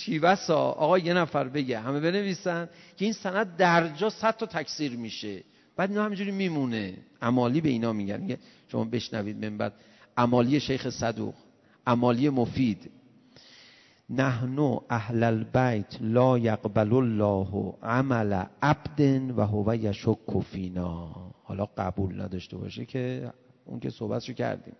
[0.04, 1.78] شیوه آقا یه نفر بگه.
[1.80, 5.42] همه بنویسن که این سند در جا صد تا تکثیر میشه.
[5.76, 6.94] بعد اینا همینجوری میمونه.
[7.22, 8.36] عمالی به اینا میگن.
[8.68, 9.72] شما بشنوید من بعد.
[10.16, 11.34] عمالی شیخ صدوق.
[11.86, 12.90] عمالی مفید.
[14.10, 19.00] نحنو اهل البیت لا یقبل الله عمل عبد
[19.36, 21.32] و هو یشک فینا.
[21.44, 23.32] حالا قبول نداشته باشه که
[23.64, 24.74] اون که صحبتشو کردیم.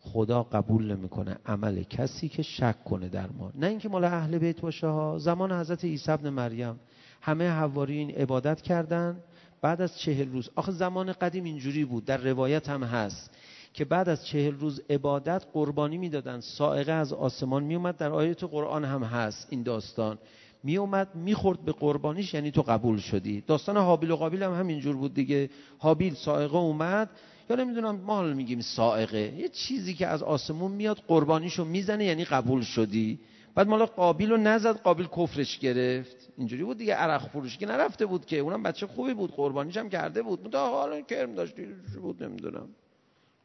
[0.00, 3.52] خدا قبول نمی‌کنه عمل کسی که شک کنه در ما.
[3.54, 5.18] نه اینکه مال اهل بیت باشه ها.
[5.18, 6.80] زمان حضرت عیسی ابن مریم.
[7.20, 9.20] همه حوارین عبادت کردن.
[9.62, 10.50] بعد از چهل روز.
[10.56, 12.04] آخه زمان قدیم اینجوری بود.
[12.04, 13.30] در روایت هم هست
[13.72, 16.40] که بعد از چهل روز عبادت قربانی می‌دادن.
[16.40, 20.18] سائقه از آسمان میومد در آیت قرآن هم هست این داستان.
[20.62, 22.34] میومد می‌خورد به قربانیش.
[22.34, 23.40] یعنی تو قبول شدی.
[23.40, 25.50] داستان حابیل و قابیل هم همینجور بود دیگه.
[25.78, 27.10] حابیل سائقه اومد.
[27.50, 32.24] یا نمی‌دونم ما حالا میگیم سائقه یه چیزی که از آسمون میاد قربانیشو می‌زنه یعنی
[32.24, 33.18] قبول شدی.
[33.54, 36.28] بعد مالا قابیل رو نزد قابیل کفرش گرفت.
[36.38, 38.38] اینجوری بود دیگه عرق فروش که نرفته بود که.
[38.38, 40.50] اونم بچه خوبی بود قربانیش هم کرده بود.
[40.52, 41.54] تا حالا کرم داشت
[42.00, 42.68] بود نمی‌دونم.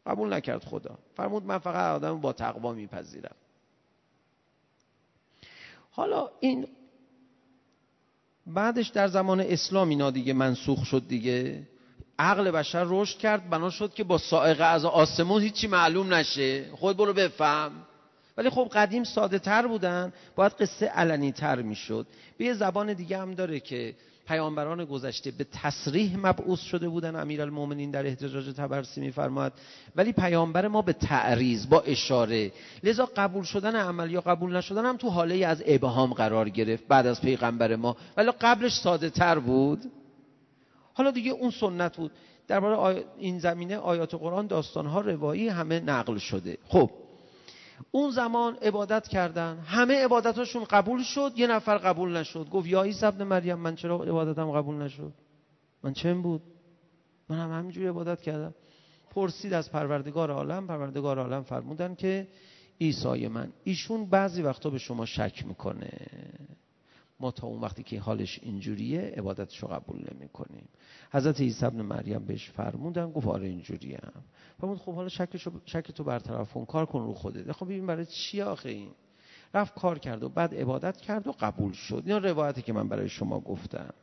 [0.06, 0.98] قبول نکرد خدا.
[1.16, 3.36] فرمود من فقط آدم با تقوا میپذیرم.
[5.92, 6.68] حالا این
[8.48, 11.68] بعدش در زمان اسلام اینا دیگه منسوخ شد دیگه.
[12.20, 16.66] عقل بشر رشد کرد بنا شد که با سائقه از آسمون هیچی معلوم نشه.
[16.72, 17.72] خود برو بفهم.
[18.38, 22.08] ولی خب قدیم ساده تر بودن باید قصه علنی تر می‌شد.
[22.38, 23.96] به یه زبان دیگه هم داره که
[24.28, 27.16] پیامبران گذشته به تصریح مبعوث شده بودن.
[27.16, 29.54] امیرالمومنین در احتجاج تبرسی میفرماد
[29.96, 32.52] ولی پیامبر ما به تعریض با اشاره.
[32.84, 37.08] لذا قبول شدن عمل یا قبول نشدن هم تو حاله از ابهام قرار گرفت بعد
[37.08, 37.98] از پیغمبر ما.
[38.18, 39.80] ولی قبلش ساده تر بود.
[40.96, 42.12] حالا دیگه اون سنت بود.
[42.48, 46.58] درباره این زمینه آیات قرآن داستانها روایی همه نقل شده.
[46.68, 46.92] خب
[47.92, 49.58] اون زمان عبادت کردن.
[49.58, 52.50] همه عبادتاشون قبول شد یه نفر قبول نشد.
[52.50, 55.14] گفت یا عیسی ابن مریم من چرا عبادتم قبول نشد؟
[55.84, 56.42] من چم بود؟
[57.30, 58.54] من هم همینجوری عبادت کردم.
[59.10, 62.28] پرسید از پروردگار عالم پروردگار عالم فرمودن که
[62.82, 63.54] عیسی من.
[63.64, 65.92] ایشون بعضی وقتا به شما شک می‌کنه.
[67.20, 70.68] ما تا اون وقتی که حالش اینجوریه عبادتش رو قبول نمی کنیم
[71.12, 74.24] حضرت عیسی ابن مریم بهش فرمودن گفت آره اینجوری هم
[74.62, 77.52] فرمود خب حالا شکش شک تو برطرف کن کار کن رو خودت.
[77.52, 78.90] خب ببین برای چی آخه این؟
[79.54, 82.04] رفت کار کرد و بعد عبادت کرد و قبول شد.
[82.06, 83.94] اینا روایتی که من برای شما گفتم.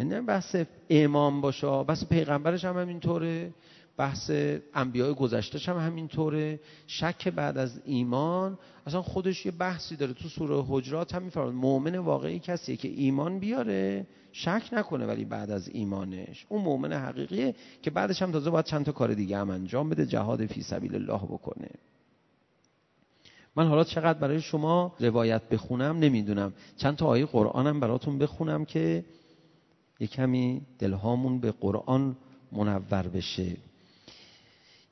[0.00, 0.56] نه بحث
[0.90, 3.52] امام باشه بحث پیغمبرش هم همینطوره.
[3.96, 4.30] بحث
[4.74, 6.60] انبیاء گذشتهش هم همینطوره.
[6.86, 10.12] شک بعد از ایمان اصلا خودش یه بحثی داره.
[10.12, 15.50] تو سوره حجرات هم میفرماد مؤمن واقعی کسیه که ایمان بیاره؟ شک نکنه ولی بعد
[15.50, 16.46] از ایمانش.
[16.48, 20.06] اون مؤمن حقیقیه که بعدش هم تازه باید چند تا کار دیگه هم انجام بده
[20.06, 21.70] جهاد فی سبیل الله بکنه.
[23.56, 26.52] من حالا چقدر برای شما روایت بخونم نمی‌دونم.
[26.76, 29.04] چند تا آیه قرآنم براتون بخونم که
[30.00, 32.16] یه کمی دلهامون به قرآن
[32.52, 33.56] منور بشه.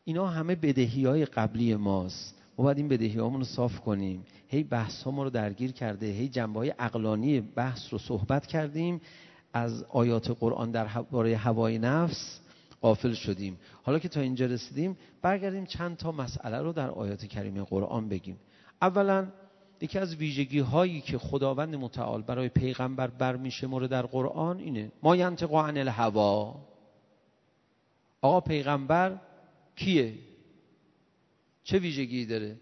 [0.04, 2.34] اینا همه بدهی های قبلی ماست.
[2.58, 4.24] ما باید این بدهی رو صاف کنیم.
[4.48, 9.00] هی بحث ها ما رو درگیر کرده هی جنبه های اقلانی بحث رو صحبت کردیم.
[9.52, 12.40] از آیات قرآن در باره هوای نفس
[12.80, 13.58] قافل شدیم.
[13.82, 18.36] حالا که تا اینجا رسیدیم برگردیم چند تا مسئله رو در آیات کریم قرآن بگیم.
[18.82, 19.26] اولا
[19.80, 24.92] یکی از ویژگی هایی که خداوند متعال برای پیغمبر برمیشه مورد در قرآن اینه.
[25.02, 26.56] ما ینطق عن الهوا.
[28.20, 29.20] آقا پیغمبر
[29.76, 30.14] کیه؟
[31.64, 32.56] چه ویژگی داره؟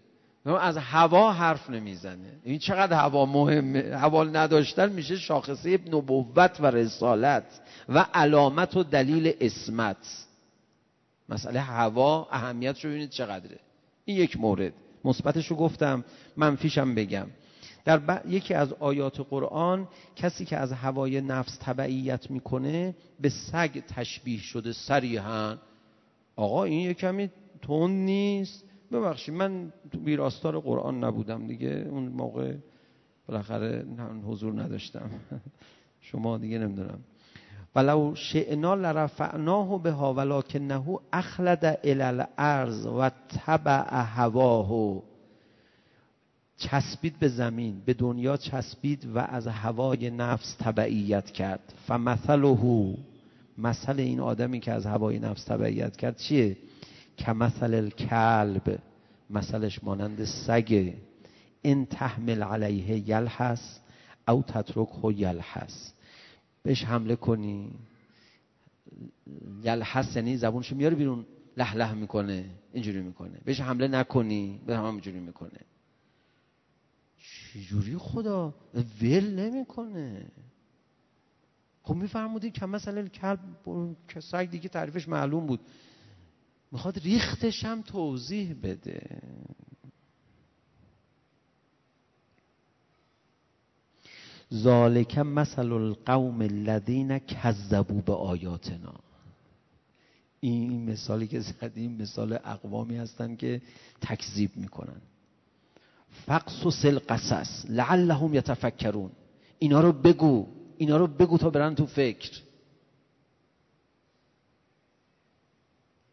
[0.45, 2.39] از هوا حرف نمی‌زنه.
[2.43, 9.33] این چقدر هوا مهمه؟ هوا نداشتن میشه شاخصه نبوت و رسالت و علامت و دلیل
[9.39, 10.25] اسمت
[11.29, 13.59] مسئله هوا اهمیت رو ببینید چقدره.
[14.05, 14.73] این یک مورد.
[15.05, 16.05] مثبتش رو گفتم
[16.37, 17.27] منفیشم بگم.
[17.85, 24.39] در یکی از آیات قرآن کسی که از هوای نفس تبعیت می‌کنه به سگ تشبیه
[24.39, 25.57] شده سریحا
[26.35, 27.29] آقا این یه کمی
[27.61, 28.63] تون نیست.
[28.91, 31.87] ببخشید من ویراستار قرآن نبودم دیگه.
[31.91, 32.55] اون موقع
[33.27, 33.85] بالاخره
[34.27, 35.09] حضور نداشتم.
[36.01, 36.99] شما دیگه نمی‌دونم.
[37.75, 45.01] ولو شئنا لرفعناه بها ولکنه اخلد الى الارض و تبع هواه.
[46.57, 51.73] چسبید به زمین به دنیا چسبید و از هوای نفس تبعیت کرد.
[51.87, 53.03] فمثله
[53.57, 56.57] مثل این آدمی که از هوای نفس تبعیت کرد چیه؟
[57.17, 58.79] کمثل الکلب
[59.29, 60.93] مثلش مانند سگ
[61.61, 63.79] این تحمل علیه یلحس
[64.27, 65.93] او تترک یلحس.
[66.63, 67.71] بهش حمله کنی.
[69.63, 71.25] یلحس یعنی زبونش میاره بیرون
[71.57, 73.39] لح لح می‌کنه اینجوری می‌کنه.
[73.45, 75.59] بهش حمله نکنی به هم اینجوری می‌کنه.
[77.53, 78.55] چجوری خدا؟
[79.01, 80.25] ول نمی‌کنه.
[81.83, 83.39] خب میفرمودی که مثلا کلب
[84.19, 85.59] سگ دیگه تعریفش معلوم بود.
[86.71, 89.21] می‌خواد ریختش هم توضیح بده.
[94.53, 98.93] ذالک مثل القوم الذین کذبوا به آیاتنا.
[100.39, 103.61] این مثالی که زدیم مثال اقوامی هستن که
[104.01, 105.01] تکذیب می‌کنن.
[106.25, 109.11] فقصص القصص لعلهم یتفکرون.
[109.59, 110.62] اینا رو بگو.
[110.77, 112.41] اینا رو بگو تا برن تو فکر.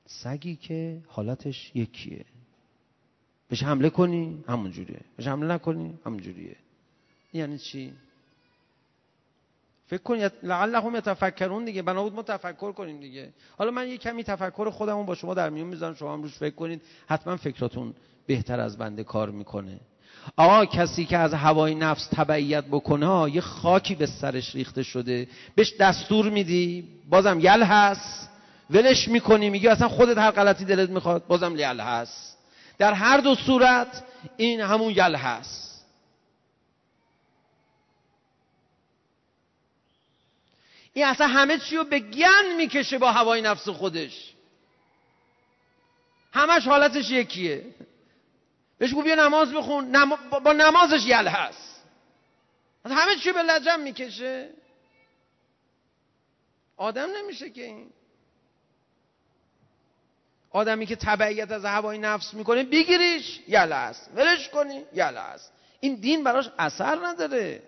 [0.07, 2.25] سگی که حالتش یکیه.
[3.49, 5.01] بهش حمله کنی همون جوریه.
[5.17, 6.57] بهش حمله نکنی همون جوریه.
[7.33, 7.93] یعنی چی؟
[9.87, 11.83] فکر کنید لعلهم یتفکرون دیگه.
[11.83, 13.33] بنا بود ما تفکر کنیم دیگه.
[13.59, 15.95] حالا من یه کمی تفکر خودمون با شما در میون می‌ذارم.
[15.95, 16.83] شما هم روش فکر کنید.
[17.07, 17.95] حتما فکراتون
[18.27, 19.81] بهتر از بنده کار می‌کنه.
[20.37, 25.29] آقا کسی که از هوای نفس تبعیت بکنه یه خاکی به سرش ریخته شده.
[25.55, 28.31] بهش دستور میدی بازم یل هست.
[28.71, 32.39] ولش می‌کنی میگی اصلا خودت هر غلطی دلت می‌خواد بازم یل هست.
[32.79, 34.05] در هر دو صورت
[34.37, 35.87] این همون یل هست.
[40.93, 44.33] این اصلا همه چی رو به گن می‌کشه با هوای نفس خودش.
[46.33, 47.65] همش حالتش یکیه.
[48.81, 49.93] بهش گفت بیا نماز بخون.
[50.45, 51.85] با نمازش یل هست.
[52.85, 54.51] همه چی به لجم می‌کشه.
[56.77, 57.91] آدم نمیشه که این.
[60.51, 65.95] آدمی که تبعیت از هوای نفس می‌کنه بگیریش یله است ولش کنی یله است این
[65.95, 67.63] دین براش اثر نداره.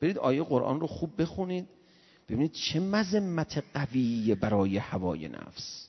[0.00, 1.68] برید آیه قرآن رو خوب بخونید
[2.28, 5.83] ببینید چه مذمت قویه برای هوای نفس.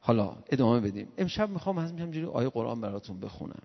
[0.00, 1.08] حالا ادامه بدیم.
[1.18, 3.62] امشب می‌خوام همینجوری آیه قرآن براتون بخونم.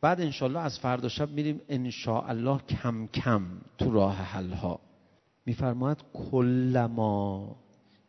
[0.00, 3.46] بعد انشالله از فردا شب میریم انشاءالله کم کم
[3.78, 4.80] تو راه حل ها
[5.46, 7.56] میفرماید کلما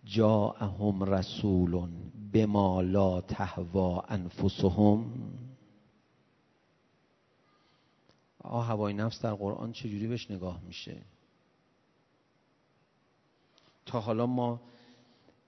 [0.06, 1.88] جاءهم رسول
[2.34, 5.06] بما لا تهوا انفسهم.
[8.40, 11.02] آه هوای نفس در قرآن چجوری بهش نگاه میشه؟
[13.86, 14.62] تا حالا ما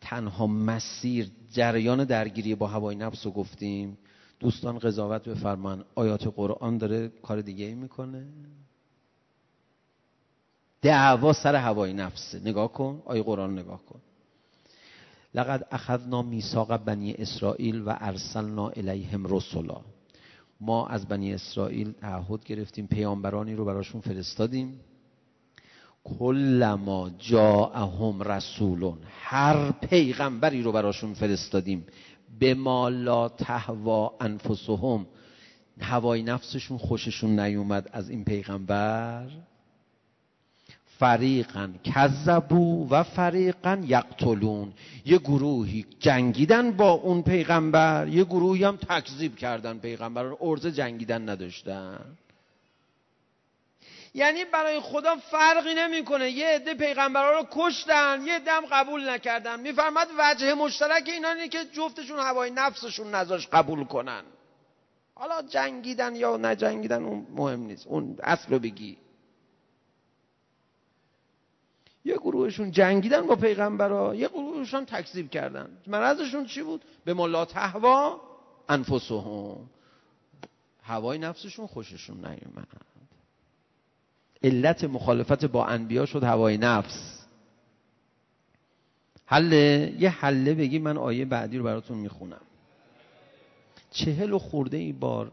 [0.01, 3.97] تنها مسیر جریان درگیری با هوای نفس رو گفتیم.
[4.39, 5.85] دوستان قضاوت بفرمان.
[5.95, 8.25] آیات قرآن داره کار دیگه ای می‌کنه.
[10.81, 13.01] دعوا سر هوای نفس نگاه کن.
[13.05, 13.99] آیه قرآن نگاه کن.
[15.33, 19.81] لقد اخذنا میثاق بنی اسرائیل و ارسلنا الیهم رسلا.
[20.61, 22.87] ما از بنی اسرائیل تعهد گرفتیم.
[22.87, 24.79] پیامبرانی رو براشون فرستادیم.
[26.19, 31.85] کلما جاءهم رسولون هر پیغمبری رو براشون فرستادیم.
[32.39, 35.05] به ما لا تهوا انفسهم
[35.81, 39.27] هوای نفسشون خوششون نیومد از این پیغمبر.
[40.99, 44.73] فریقا کذبو و فریقا یقتلون.
[45.05, 51.99] یه گروهی جنگیدن با اون پیغمبر یه گروهی هم تکذیب کردن پیغمبر ارزه جنگیدن نداشتن.
[54.13, 56.29] یعنی برای خدا فرقی نمی‌کنه.
[56.29, 59.59] یه عده پیغمبرا رو کشتن یه دم قبول نکردن.
[59.59, 64.23] میفرماد وجه مشترک اینا اینه که جفتشون هوای نفسشون نذاش قبول کنن.
[65.15, 67.87] حالا جنگیدن یا نجنگیدن اون مهم نیست.
[67.87, 68.97] اون اصل رو بگی.
[72.05, 75.77] یه گروهشون جنگیدن با پیغمبرا یه گروهشون تکذیب کردن.
[75.87, 78.21] مرضشون چی بود؟ به ملا تهوا
[78.69, 79.69] انفسهم.
[80.83, 82.88] هوای نفسشون خوششون نیومد.
[84.43, 87.25] علت مخالفت با انبیا شد هوای نفس.
[89.25, 92.41] حله یه حله بگی من آیه بعدی رو براتون می‌خونم.
[93.91, 95.31] چهل و خورده ای بار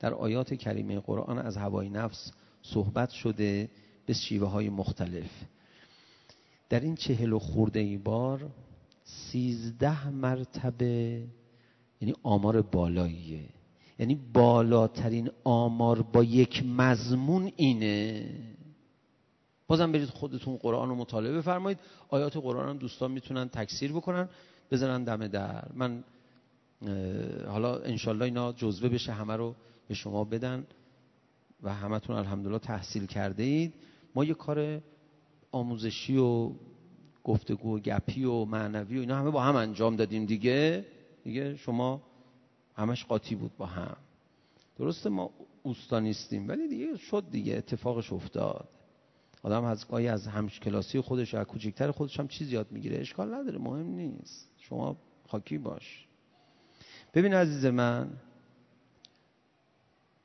[0.00, 2.32] در آیات کریمه قرآن از هوای نفس
[2.62, 3.68] صحبت شده
[4.06, 5.30] به شیوه های مختلف.
[6.68, 8.50] در این چهل و خورده ای بار
[9.04, 11.22] سیزده مرتبه
[12.00, 13.48] یعنی آمار بالاییه.
[14.02, 18.26] یعنی بالاترین آمار با یک مضمون اینه.
[19.66, 21.78] بازم برید خودتون قرآن رو مطالعه بفرمایید.
[22.08, 24.28] آیات قرآن هم دوستان می‌تونن تکثیر بکنن.
[24.70, 25.68] بزنن دم در.
[25.74, 26.04] من
[27.46, 29.54] حالا انشالله اینا جزوه بشه همه رو
[29.88, 30.66] به شما بدن
[31.62, 33.74] و همتون الحمدلله تحصیل کرده اید.
[34.14, 34.80] ما یه کار
[35.52, 36.50] آموزشی و
[37.24, 40.86] گفتگو و گپی و معنوی و اینا همه با هم انجام دادیم دیگه.
[41.24, 42.02] دیگه شما
[42.76, 43.96] همش قاطی بود با هم.
[44.76, 45.30] درسته ما
[45.62, 48.68] اوستا نیستیم ولی دیگه شد دیگه اتفاقش افتاد.
[49.42, 53.00] آدم از گاهی از همش کلاسی خودش از کوچکتر خودش هم چیز یاد می‌گیره.
[53.00, 54.50] اشکال نداره مهم نیست.
[54.58, 54.96] شما
[55.28, 56.06] خاکی باش.
[57.14, 58.10] ببین عزیز من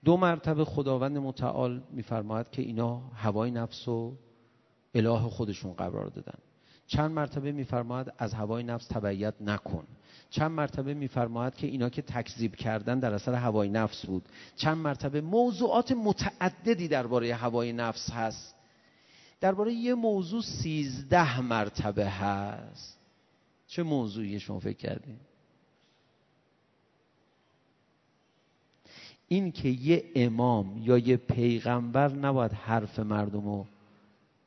[0.05, 4.13] دو مرتبه خداوند متعال میفرماید که اینا هوای نفس و
[4.95, 6.37] اله خودشون قرار دادن.
[6.87, 9.87] چند مرتبه میفرماید از هوای نفس تبعیت نکن.
[10.29, 14.23] چند مرتبه میفرماید که اینا که تکذیب کردن در اثر هوای نفس بود.
[14.55, 18.55] چند مرتبه موضوعات متعددی درباره هوای نفس هست.
[19.41, 22.97] درباره یه موضوع سیزده مرتبه هست.
[23.67, 25.17] چه موضوعی شما فکر کردین؟
[29.27, 33.65] این که یه امام یا یه پیغمبر نباید حرف مردم رو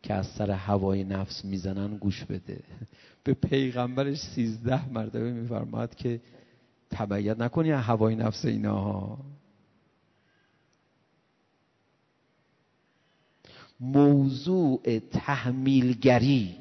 [0.03, 2.61] که از سر هوای نفس می‌زنن گوش بده.
[3.25, 6.21] به پیغمبرش سیزده مرتبه میفرماد که
[6.91, 9.19] تبعیت نکنی هوای نفس اینا.
[13.81, 16.57] موضوع تحمیلگری.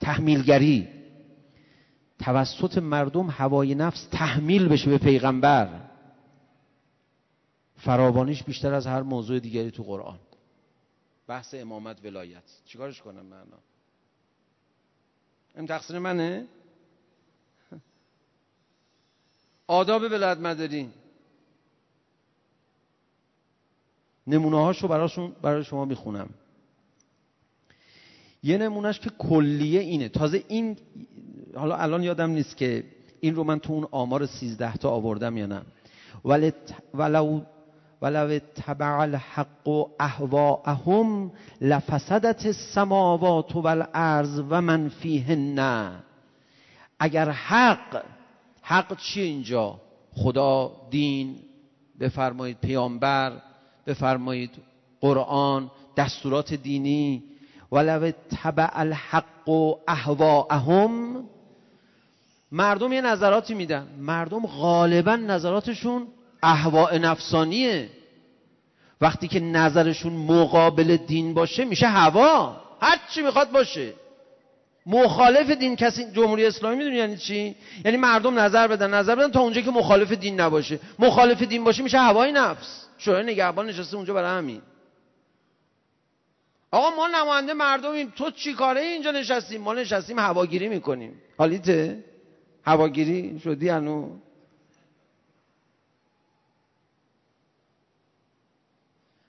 [0.00, 0.88] تحمیلگری.
[2.18, 5.80] توسط مردم هوای نفس تحمیل بشه به پیغمبر.
[7.76, 10.18] فراوانیش بیشتر از هر موضوع دیگری تو قرآن.
[11.26, 12.42] بحث امامت ولایت.
[12.64, 13.44] چیکارش کنم من؟
[15.56, 16.46] این تقصیر منه؟
[19.66, 20.90] آداب ولایت مداری
[24.26, 26.30] نمونه هاشو براشون برای شما می‌خونم.
[28.42, 30.08] یه نمونهش که کلیه اینه.
[30.08, 30.76] تازه این
[31.54, 32.84] حالا الان یادم نیست که
[33.20, 35.62] این رو من تو اون آمار سیزده تا آوردم یا نه.
[36.94, 37.40] ولو
[38.04, 39.68] ولو تبع الحق
[40.00, 41.30] اهواءهم
[41.60, 45.92] لفسدت السماوات والارض و من فیهن
[46.98, 48.02] اگر حق
[48.62, 49.80] حق چی اینجا؟
[50.16, 51.36] خدا دین
[52.00, 53.32] بفرمایید پیامبر
[53.86, 54.50] بفرمایید
[55.00, 57.22] قرآن دستورات دینی.
[57.72, 58.10] ولو
[58.42, 59.48] تبع الحق
[59.88, 61.24] اهواءهم
[62.52, 63.86] مردم یه نظراتی میدن.
[63.98, 66.06] مردم غالبا نظراتشون
[66.44, 67.88] احواء نفسانیه.
[69.00, 72.56] وقتی که نظرشون مقابل دین باشه میشه هوا.
[72.80, 73.92] هر چی می‌خواد باشه.
[74.86, 79.40] مخالف دین کسی جمهوری اسلامی می‌دونی یعنی چی؟ یعنی مردم نظر بدن نظر بدن تا
[79.40, 80.80] اونجا که مخالف دین نباشه.
[80.98, 82.86] مخالف دین باشه میشه هوای نفس.
[82.98, 84.62] شورای نگهبان نشسته اونجا برای همین.
[86.70, 88.12] آقا ما نماینده مردمیم.
[88.16, 91.22] تو چی کاره اینجا نشستیم؟ ما نشستیم هواگیری می‌کنیم.
[91.38, 92.04] حالیته؟
[92.64, 94.08] هواگیری شدی انو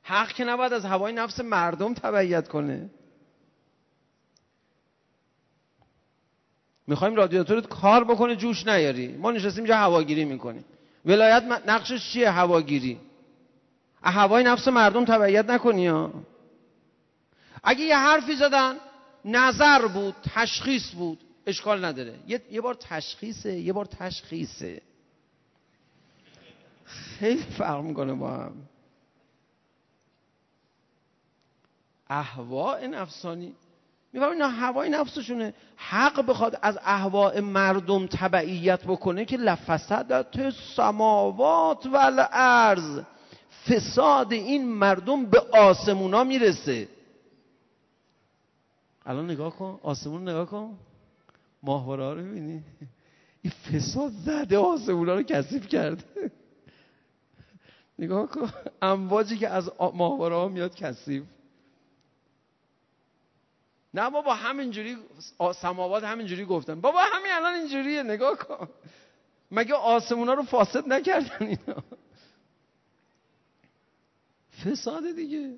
[0.07, 2.89] حق که نباید از هوای نفس مردم تبعیت کنه.
[6.87, 9.07] می‌خوایم رادیاتورت کار بکنه جوش نیاری.
[9.07, 10.65] ما نشستیم اینجا هواگیری می‌کنیم.
[11.05, 12.99] ولایت نقشش چیه هواگیری؟
[14.03, 16.13] هوای نفس مردم تبعیت نکنی ها.
[17.63, 18.75] اگه یه حرفی زدن
[19.25, 22.19] نظر بود تشخیص بود اشکال نداره.
[22.27, 24.81] یه, یه بار تشخیصه یه بار تشخیصه.
[26.85, 28.53] خیلی فرق می‌کنه با هم.
[32.09, 33.55] اهواء نفسانی.
[34.13, 35.53] می‌فهمید اینا هوای نفسشونه.
[35.75, 43.01] حق بخواد از اهواء مردم تبعیت بکنه که لفسدت سماوات و الارض
[43.67, 46.87] فساد این مردم به آسمونا می‌رسه.
[49.05, 49.79] الان نگاه کن.
[49.83, 50.77] آسمون نگاه کن.
[51.63, 52.63] ماهواره رو ببینی
[53.41, 56.31] این فساد زده آسمون رو کثیف کرده.
[57.99, 58.49] نگاه کن.
[58.81, 61.23] امواجی که از ماهواره ها میاد کثیف.
[63.95, 64.97] نه بابا همینجوری
[65.61, 66.81] سماوات همینجوری گفتن.
[66.81, 68.69] بابا همین الان اینجوریه نگاه کن.
[69.51, 71.83] مگه آسمونا رو فاسد نکردن اینا؟
[74.63, 75.55] فساد دیگه.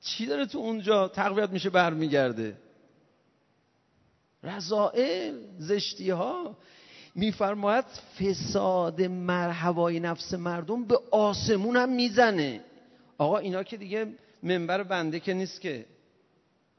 [0.00, 2.56] چی داره تو اونجا تقویت میشه برمیگرده؟
[4.42, 6.56] رضائل زشتی ها
[7.14, 12.64] میفرماید فساد مر هوای نفس مردم به آسمون هم می‌زنه.
[13.18, 15.86] آقا اینا که دیگه منبر بنده که نیست که.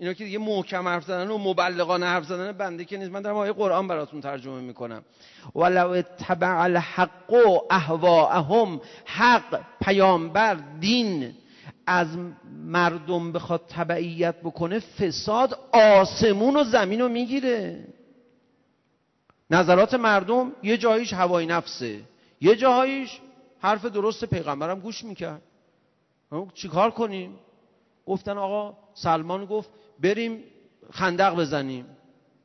[0.03, 3.11] اینا که دیگه محکم حرف زدن و مبلغانه حرف زدن بنده که نیست.
[3.11, 5.03] من دارم آیه قرآن براتون ترجمه می‌کنم.
[5.55, 11.33] ولو تبع الحق و اهواهم حق پیامبر دین
[11.87, 12.07] از
[12.65, 17.87] مردم بخواد تبعیت بکنه فساد آسمون و زمین رو می‌گیره.
[19.49, 22.01] نظرات مردم یه جاییش هوای نفسه
[22.41, 23.19] یه جاییش
[23.59, 25.41] حرف درست پیغمبرم گوش می‌کرد.
[26.53, 27.39] چیکار کنیم؟
[28.05, 29.69] گفتن آقا سلمان گفت
[30.03, 30.43] بریم
[30.91, 31.85] خندق بزنیم.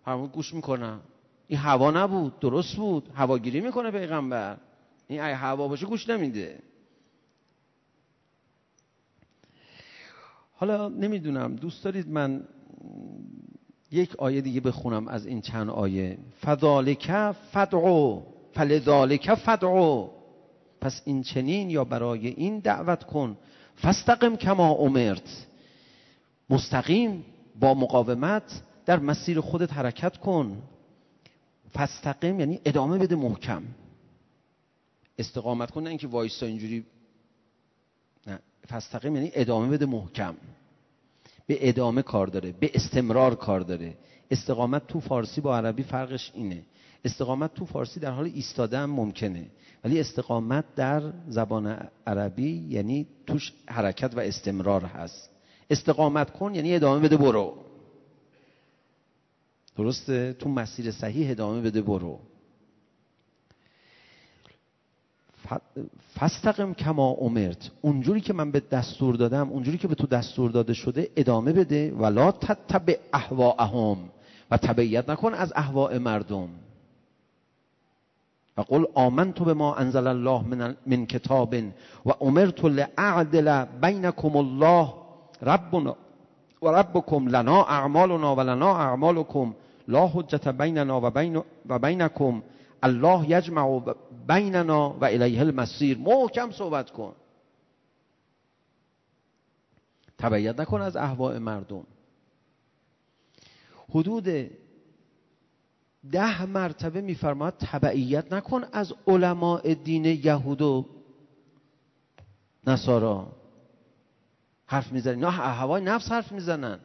[0.07, 1.01] همون گوش می‌کنم.
[1.47, 3.11] این هوا نبود درست بود.
[3.15, 4.57] هواگیری می‌کنه پیغمبر.
[5.09, 6.59] این ای هوا باشه گوش نمیده.
[10.57, 12.45] حالا نمی‌دونم دوست دارید من
[13.91, 16.19] یک آیه دیگه بخونم از این چند آیه.
[16.41, 18.23] فذالک فدعو.
[18.53, 20.09] فلذالک فدعو.
[20.81, 23.37] پس این چنین یا برای این دعوت کن.
[23.83, 25.47] فستقم کما امرت
[26.51, 27.25] مستقیم.
[27.61, 30.63] با مقاومت در مسیر خودت حرکت کن.
[31.75, 33.63] فستقیم یعنی ادامه بده محکم.
[35.19, 36.85] استقامت کن نه اینکه وایستا اینجوری.
[38.27, 38.39] نه
[38.69, 40.35] فستقیم یعنی ادامه بده محکم.
[41.47, 43.95] به ادامه کار داره به استمرار کار داره.
[44.31, 46.63] استقامت تو فارسی با عربی فرقش اینه.
[47.05, 49.47] استقامت تو فارسی در حال ایستاده هم ممکنه.
[49.85, 55.38] ولی استقامت در زبان عربی یعنی توش حرکت و استمرار هست.
[55.71, 57.55] استقامت کن یعنی ادامه بده برو.
[59.77, 62.19] درسته؟ تو مسیر صحیح ادامه بده برو.
[66.15, 67.71] فستقم کما امرت.
[67.81, 71.93] اونجوری که من به دستور دادم اونجوری که به تو دستور داده شده ادامه بده.
[71.93, 74.11] ولا تتبع اهواهم
[74.51, 76.49] و تبعیت نکن از اهواء مردم.
[78.57, 81.55] و قل آمنت به ما انزل الله من, من کتاب
[82.07, 84.95] و امرت لعدل بینکم الله
[85.43, 85.97] ربنا
[86.63, 89.55] و ربکم لنا اعمالنا و لنا اعمالکم
[89.89, 92.43] لا حجت بیننا و, بین و بینکم
[92.83, 93.95] الله یجمع
[94.27, 97.15] بیننا و الیه المسیر محکم صحبت کن.
[100.19, 101.85] تبعیت نکن از احواء مردم.
[103.89, 104.51] حدود
[106.13, 110.87] ده مرتبه میفرماد تبعیت نکن از علماء دین یهود و
[112.67, 113.38] نصارا.
[114.69, 115.15] حرف می‌زنن.
[115.15, 116.79] اینا هوای نفس حرف می‌زنن.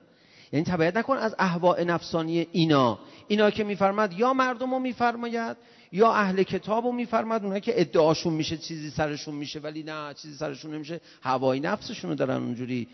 [0.52, 3.00] یعنی تبعیت نکن از اهواء نفسانی اینا.
[3.28, 5.58] اینا که میفرماد یا مردم رو میفرماید
[5.92, 10.36] یا اهل کتاب رو میفرماد اونها که ادعاشون میشه چیزی سرشون میشه ولی نه چیزی
[10.36, 11.02] سرشون نمیشه.
[11.22, 12.88] هوای نفسشون رو دارن اونجوری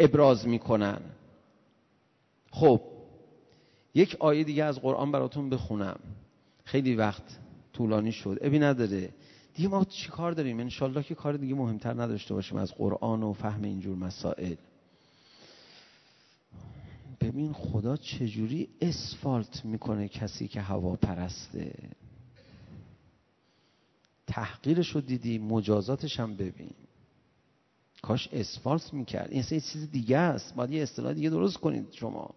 [0.00, 1.00] ابراز می‌کنن.
[2.50, 2.80] خب
[3.94, 5.98] یک آیه دیگه از قرآن براتون بخونم.
[6.64, 7.38] خیلی وقت
[7.72, 8.38] طولانی شد.
[8.40, 9.08] ابی نداره.
[9.56, 13.32] دیگه ما چی کار داریم؟ انشالله که کار دیگه مهمتر نداشته باشیم از قرآن و
[13.32, 14.56] فهم اینجور مسائل.
[17.20, 21.90] ببین خدا چجوری اسفالت می‌کنه کسی که هوا پرسته
[24.26, 26.74] تحقیرش رو دیدی مجازاتش هم ببین.
[28.02, 29.30] کاش اسفالت می‌کرد.
[29.30, 30.54] این یه چیز دیگه است.
[30.54, 32.34] باید یه اصطلاح دیگه درست کنید شما.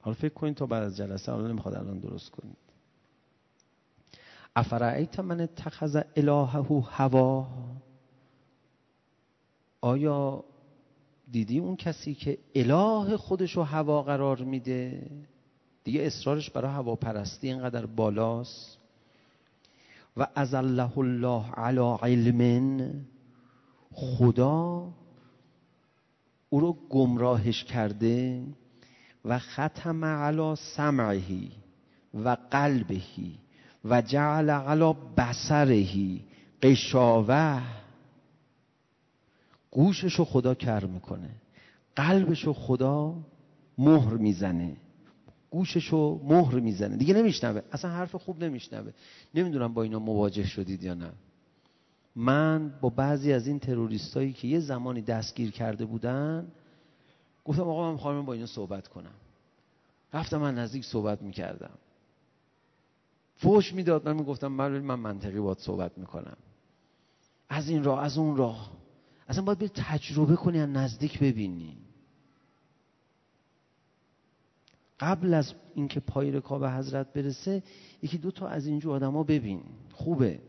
[0.00, 2.71] حالا فکر کنید تا بعد از جلسه حالا نمی‌خواد الان درست کنید.
[4.56, 7.46] افرعیت من اتخذ الهه هوا؟
[9.80, 10.44] آیا
[11.30, 15.10] دیدی اون کسی که اله خودش رو هوا قرار میده؟
[15.84, 18.78] دیگه اصرارش برای هوا پرستی اینقدر بالاست.
[20.16, 22.90] و از الله الله علی علم
[23.92, 24.88] خدا
[26.50, 28.42] او رو گمراهش کرده
[29.24, 31.52] و ختم علی سمعهی
[32.14, 33.38] و قلبهی
[33.84, 36.24] و جعل علی بصرهی
[36.62, 37.62] قشاوه.
[39.70, 41.30] گوششو خدا کر می‌کنه.
[41.96, 43.14] قلبشو خدا
[43.78, 44.76] مهر می‌زنه.
[45.50, 46.96] گوششو مهر می‌زنه.
[46.96, 47.62] دیگه نمیشنوه.
[47.72, 48.92] اصلا حرف خوب نمیشنوه.
[49.34, 51.12] نمی‌دونم با اینا مواجه شدید یا نه.
[52.16, 56.48] من با بعضی از این تروریستایی که یه زمانی دستگیر کرده بودن
[57.44, 59.14] گفتم آقا من می‌خوام با اینا صحبت کنم.
[60.12, 61.78] رفتم من نزدیک صحبت می‌کردم.
[63.42, 66.36] فوش می‌داد من می‌گفتم من من منطقی باید صحبت می‌کنم.
[67.48, 68.72] از این راه از اون راه.
[69.28, 71.76] اصلا باید به تجربه کنی از نزدیک ببینی.
[75.00, 77.62] قبل از اینکه پای رکاب حضرت برسه
[78.02, 79.62] یکی دو تا از اینجور آدما ببین.
[79.92, 80.40] خوبه.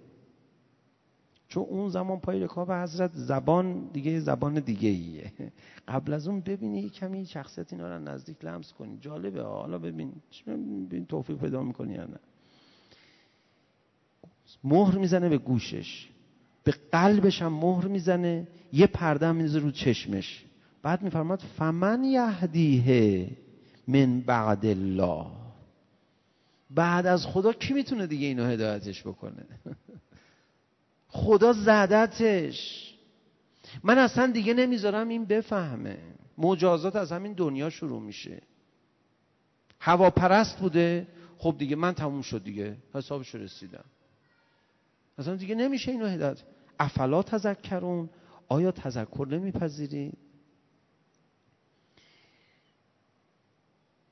[1.47, 5.33] چون اون زمان پای رکاب حضرت زبان دیگه زبان دیگه ایه
[5.87, 8.97] قبل از اون ببینی کمی شخصیت اینا رو نزدیک لمس کنی.
[8.97, 9.43] جالبه.
[9.43, 10.13] حالا ببین
[10.47, 12.19] ببین توفیق پیدا می‌کنی یا نه.
[14.63, 16.07] مهر می‌زنه به گوشش.
[16.63, 18.47] به قلبش هم مهر می‌زنه.
[18.73, 20.45] یه پرده هم میزه رو چشمش.
[20.83, 23.29] بعد میفرماد فمن یهدیه
[23.87, 25.25] من بعد الله.
[26.69, 29.45] بعد از خدا کی می‌تونه دیگه اینو هدایتش بکنه؟
[31.07, 32.89] خدا زدتش
[33.83, 35.97] من اصلا دیگه نمی‌ذارم این بفهمه.
[36.37, 38.41] مجازات از همین دنیا شروع میشه.
[39.79, 41.07] هواپرست بوده.
[41.37, 42.77] خب دیگه من تموم شد دیگه.
[42.93, 43.85] حسابش رسیدم.
[45.17, 46.43] اصلا دیگه نمیشه اینو هدایت.
[46.79, 48.09] افلا تذکرون؟
[48.47, 50.17] آیا تذکر نمیپذیرید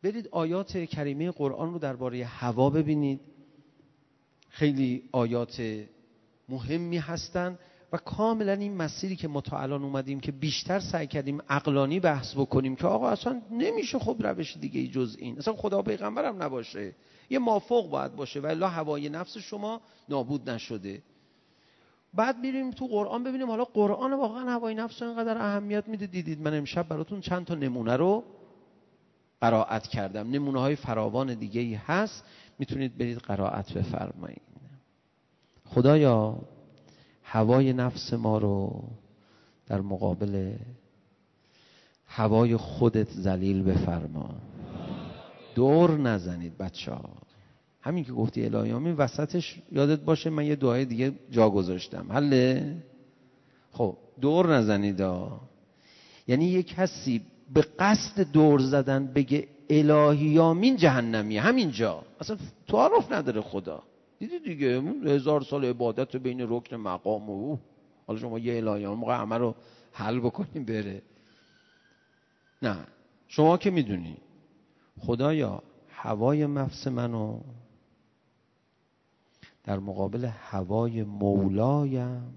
[0.04, 3.20] برید آیات کریمه قرآن رو درباره هوا ببینید.
[4.50, 5.84] خیلی آیات
[6.50, 7.60] مهمی هستند
[7.94, 12.34] و کاملا این مسیری که ما تا الان اومدیم که بیشتر سعی کردیم اقلانی بحث
[12.36, 15.38] بکنیم که آقا اصلا نمیشه خب روش دیگه جز این.
[15.38, 16.96] اصلا خدا پیغمبرم نباشه.
[17.32, 21.02] یه مافوق باید باشه و الا هوای نفس شما نابود نشده.
[22.14, 26.08] بعد میریم تو قرآن ببینیم حالا قرآن واقعا هوای نفس رو اینقدر اهمیت میده.
[26.08, 28.24] دیدید من امشب براتون چند تا نمونه رو
[29.42, 30.30] قرائت کردم.
[30.30, 32.24] نمونه های فراوان دیگه ای هست.
[32.60, 34.42] می‌تونید برید قرائت بفرمایید.
[35.66, 36.40] خدایا
[37.24, 38.84] هوای نفس ما رو
[39.68, 40.54] در مقابل
[42.08, 44.51] هوای خودت ذلیل بفرما.
[45.56, 47.10] دور نزنید بچه ها
[47.82, 52.12] همین که گفتی الهی وسطش یادت باشه من یه دعای دیگه جا گذاشتم.
[52.12, 52.76] حله؟
[53.72, 55.42] خب دور نزنید ها.
[56.28, 57.22] یعنی یه کسی
[57.54, 61.42] به قصد دور زدن بگه الهی آمین جهنمیه.
[61.42, 62.04] همینجا.
[62.20, 62.38] اصلا
[62.68, 63.84] تعارف نداره خدا.
[64.20, 67.60] دیدی دیگه؟ هزار سال عبادت بین رکن مقام و او
[68.08, 69.56] حالا شما یه الهی موقع همه رو
[69.92, 71.02] حل بکنیم بره.
[72.62, 72.78] نه.
[73.28, 74.18] شما که می‌دونی.
[75.02, 77.40] خدایا هوای مفس منو.
[79.64, 82.34] در مقابل هوای مولایم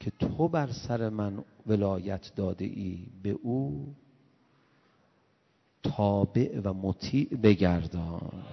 [0.00, 3.94] که تو بر سر من ولایت داده ای به او
[5.82, 8.44] تابع و مطیع بگردان.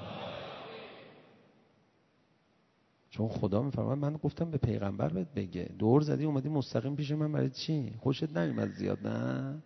[3.10, 5.72] چون خدا میفرماید من گفتم به پیغمبر بهت بگه.
[5.80, 9.62] دور زدی اومدی مستقیم پیش من برای چی؟ خوشت نمیاد زیاد نه؟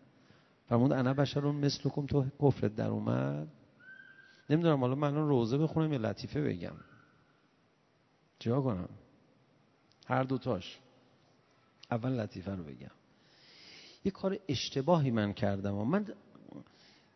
[0.73, 3.47] فرمود انا بشرون مثلکم تو کفرت در اومد.
[4.49, 6.75] نمی‌دونم حالا من روزه بخونم یا لطیفه بگم.
[8.39, 8.89] چیا کنم؟
[10.07, 10.79] هر دوتاش
[11.91, 12.91] اول لطیفه رو بگم.
[14.05, 15.75] یه کار اشتباهی من کردم.
[15.75, 16.05] و من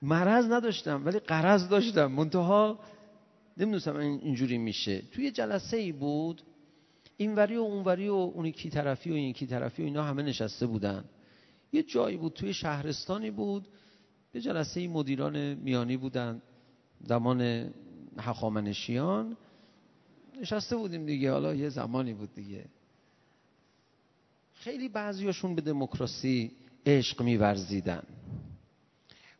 [0.02, 2.06] مرض نداشتم ولی قرض داشتم.
[2.06, 2.80] منتها
[3.58, 5.02] نمی‌دونستم اینجوری میشه.
[5.02, 6.42] توی جلسه ای بود
[7.18, 10.68] اینوری و اونوری و اون کی طرفی و این کی طرفی و اینا همه نشسته
[10.68, 11.06] بودن.
[11.72, 13.68] یه جایی بود توی شهرستانی بود.
[14.34, 16.42] یه جلسه مدیران میانی بودن
[17.08, 17.72] زمان
[18.18, 19.38] هخامنشیان.
[20.42, 22.66] نشسته بودیم دیگه حالا یه زمانی بود دیگه.
[24.54, 26.52] خیلی بعضیاشون به دموکراسی
[26.86, 28.04] عشق میورزیدن.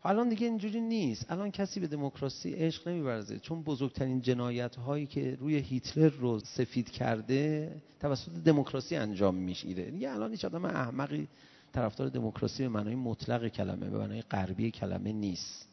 [0.04, 1.32] الان دیگه اینجوری نیست.
[1.32, 3.40] الان کسی به دموکراسی عشق نمیورزه.
[3.40, 10.12] چون بزرگترین جنایت هایی که روی هیتلر رو سفید کرده توسط دموکراسی انجام میشیره دیگه
[10.12, 11.28] الان هیچ آدم احمقی
[11.78, 15.68] طرفدار دموکراسی به معنای مطلق کلمه به معنای غربی کلمه نیست.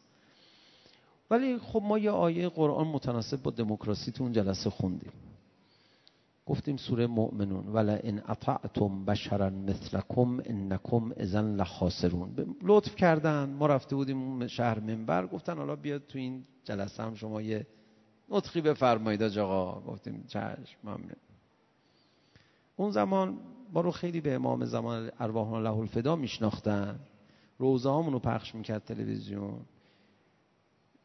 [1.31, 5.11] ولی خب ما یه آیه قرآن متناسب با دموکراسی تو اون جلسه خوندیم.
[6.45, 12.55] گفتیم سوره مؤمنون ولا ان اطعتم بشرا مثلکم انکم اذن لخاسرون.
[12.61, 13.49] لطف کردن.
[13.49, 17.67] ما رفته بودیم شهر منبر گفتن حالا بیاد تو این جلسه هم شما یه
[18.29, 19.81] نطقی بفرمایید آقا.
[19.81, 21.15] گفتیم چشم ممنون.
[22.75, 23.37] اون زمان
[23.73, 26.99] ما رو خیلی به امام زمان ارواح الله الفدا میشناختن.
[27.57, 29.59] روزه رو پخش می‌کرد تلویزیون.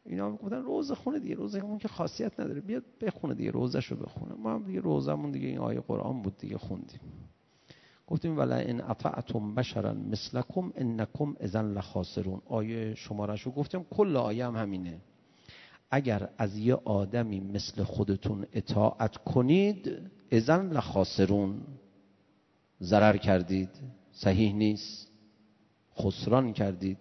[0.05, 2.61] اینا گفتن روزه خونه دیگه روزه اون که خاصیت نداره.
[2.61, 4.35] بیاد بخونه دیگه روزه رو بخونه.
[4.35, 6.99] ما هم دیگه روزمون دیگه این آیه قرآن بود دیگه خوندیم.
[8.07, 12.41] گفتیم ولا ان اطعتم بشرا مثلکم انکم اذا لخاسرون.
[12.45, 14.97] آیه شمارش گفتیم کل آیه هم همینه.
[15.91, 19.97] اگر از یه آدمی مثل خودتون اطاعت کنید
[20.31, 21.61] اذن لخاسرون.
[22.81, 23.69] ضرر کردید
[24.11, 25.11] صحیح نیست
[25.99, 26.97] خسران کردید.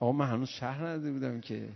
[0.00, 1.68] آقا من هنوز شهر نداده بودم که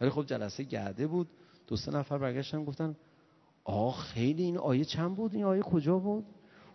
[0.00, 1.28] ولی خب جلسه گرده بود.
[1.66, 2.96] دو سه نفر برگشتن گفتن
[3.64, 6.24] آقا خیلی این آیه چند بود؟ این آیه کجا بود؟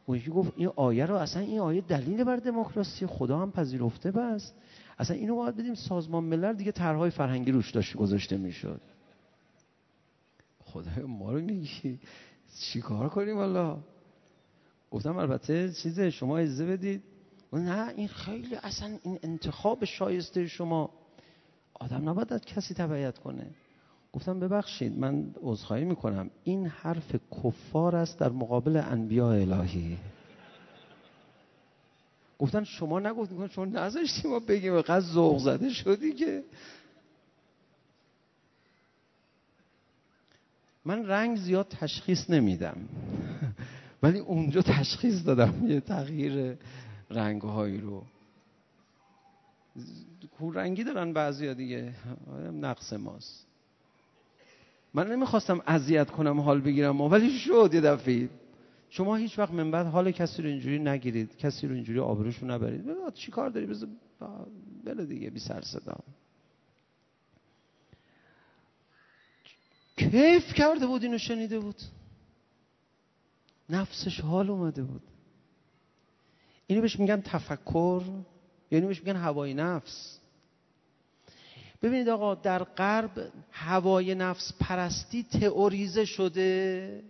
[0.05, 4.11] اون یکی گفت این آیه رو اصلا این آیه دلیل بر دموکراسی خدا هم پذیرفته
[4.11, 4.53] بس.
[4.99, 8.81] اصلا اینو باید بدیم سازمان ملل دیگه طرحهای فرهنگی روش داشت گذاشته می‌شد.
[10.59, 11.99] خدای ما رو میگی؟
[12.59, 13.77] چیکار کنیم والا
[14.93, 17.03] گفتم البته چیز شما اجازه بدید.
[17.53, 20.89] نه این خیلی اصلا این انتخاب شایسته شما.
[21.73, 23.45] آدم نباید از کسی تبعیت کنه.
[24.13, 26.29] گفتم ببخشید من عذرخواهی می‌کنم.
[26.43, 29.97] این حرف کفار است در مقابل انبیاء الهی.
[32.39, 34.81] گفتن شما نگفتیم شما نذاشتی ما بگیم.
[34.81, 36.43] قضا ذوق زده شدی که.
[40.85, 42.77] من رنگ زیاد تشخیص نمیدم.
[44.03, 46.57] ولی اونجا تشخیص دادم یه تغییر
[47.09, 48.03] رنگهایی رو.
[50.53, 51.93] رنگی دارن بعضی دیگه.
[52.53, 53.47] نقص ماست.
[54.93, 57.01] من نمی‌خواستم اذیت کنم حال بگیرم.
[57.01, 58.29] ولی شد یه دفعه.
[58.89, 61.37] شما هیچ وقت من بعد حال کسی رو اینجوری نگیرید.
[61.37, 63.13] کسی رو اینجوری آبروش نبرید.
[63.13, 63.89] چی کار داری؟ بذار
[64.83, 65.97] بله دیگه بی سر صدا.
[69.97, 71.81] کیف کرده بود اینو شنیده بود.
[73.73, 75.01] نفسش حال اومده بود.
[76.67, 78.01] اینو بهش میگن تفکر
[78.71, 80.19] یعنی بهش میگن هوای نفس.
[81.81, 87.03] ببینید آقا در غرب هوای نفس پرستی تئوریزه شده.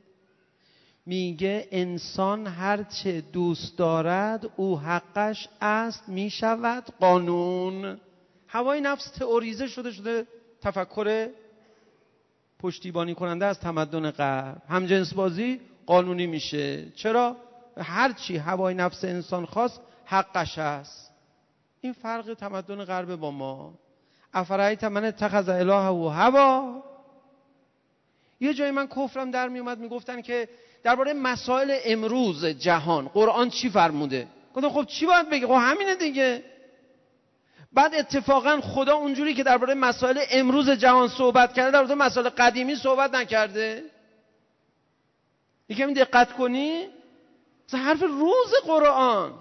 [1.05, 7.99] میگه انسان هرچه دوست دارد او حقش است می‌شود قانون.
[8.47, 10.27] هوای نفس تئوریزه شده شده
[10.61, 11.29] تفکر
[12.59, 14.61] پشتیبانی کننده از تمدن غرب.
[14.67, 16.91] همجنس بازی قانونی میشه.
[16.91, 17.37] چرا؟
[17.77, 21.11] هرچی هوای نفس انسان خواست حقش است.
[21.81, 23.73] این فرق تمدن غرب با ما.
[24.33, 26.83] افرایت من اتخذ اله و هوا.
[28.39, 30.49] یه جایی من کفرم در می اومد می‌گفتن که
[30.83, 36.43] درباره مسائل امروز جهان قرآن چی فرموده؟ گفتم خب چی باید بگی؟ خب همینه دیگه.
[37.73, 43.13] بعد اتفاقا خدا اونجوری که درباره مسائل امروز جهان صحبت کرده درباره مسائل قدیمی صحبت
[43.13, 43.83] نکرده.
[45.73, 46.87] یکمی دقت کنی.
[47.73, 49.33] حرف روز قرآن.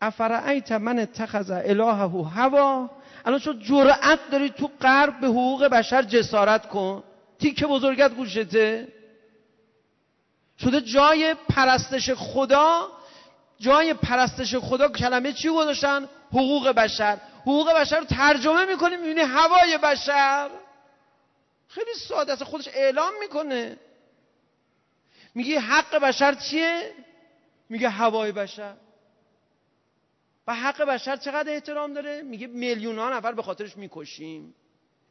[0.00, 2.90] افرعیت من اتخذ الهه هوا؟
[3.24, 7.02] الان شد جرأت داری تو غرب به حقوق بشر جسارت کن.
[7.38, 8.88] تیک بزرگت گوشته.
[10.58, 12.88] شده جای پرستش خدا.
[13.58, 17.18] جای پرستش خدا کلمه چی گذاشتن؟ حقوق بشر.
[17.42, 20.50] حقوق بشر رو ترجمه می‌کنیم می‌بینی هوای بشر.
[21.68, 22.44] خیلی ساده است.
[22.44, 23.76] خودش اعلام می‌کنه.
[25.34, 26.92] میگه حق بشر چیه؟
[27.68, 28.76] میگه هوای بشر.
[30.46, 34.54] و حق بشر چقدر احترام داره؟ میگه میلیون ها نفر به خاطرش می‌کشیم.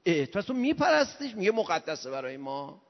[0.05, 2.81] اه تو تو میپرستیش؟ میگه مقدسه برای ما.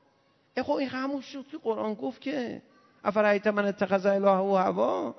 [0.58, 2.62] اه خب این همون شد که قرآن گفت که
[3.04, 5.16] افرایت من اتخذ اله و هوا؟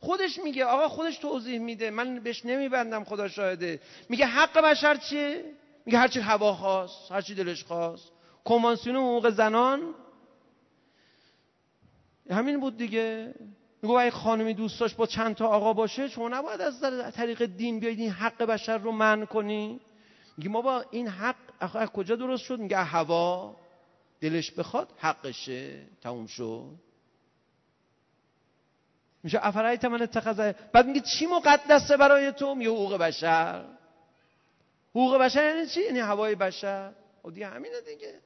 [0.00, 1.90] خودش میگه آقا خودش توضیح میده.
[1.90, 3.80] من بهش نمیبندم خدا شاهده.
[4.08, 5.44] میگه حق بشر چیه؟
[5.86, 8.12] میگه هرچی هوا خواست هرچی دلش خواست.
[8.44, 9.94] کنوانسیون حقوق زنان.
[12.30, 13.34] همین بود دیگه.
[13.82, 16.80] میگو اگه خانمی دوست با چند تا آقا باشه شما نباید از
[17.14, 19.80] طریق دین بیاید این حق بشر رو من کنی.
[20.36, 23.56] میگه ما با این حق از کجا درست شد؟ میگه هوا.
[24.20, 25.86] دلش بخواد حقشه.
[26.02, 26.74] تموم شد.
[29.22, 33.64] میشه افرایت من اتخذ بعد میگه چی مقدسه برای تو؟ میگه حقوق بشر.
[34.90, 36.92] حقوق بشر یعنی چی؟ یعنی هوای بشر.
[37.24, 38.20] و خب دیگه همینه دیگه.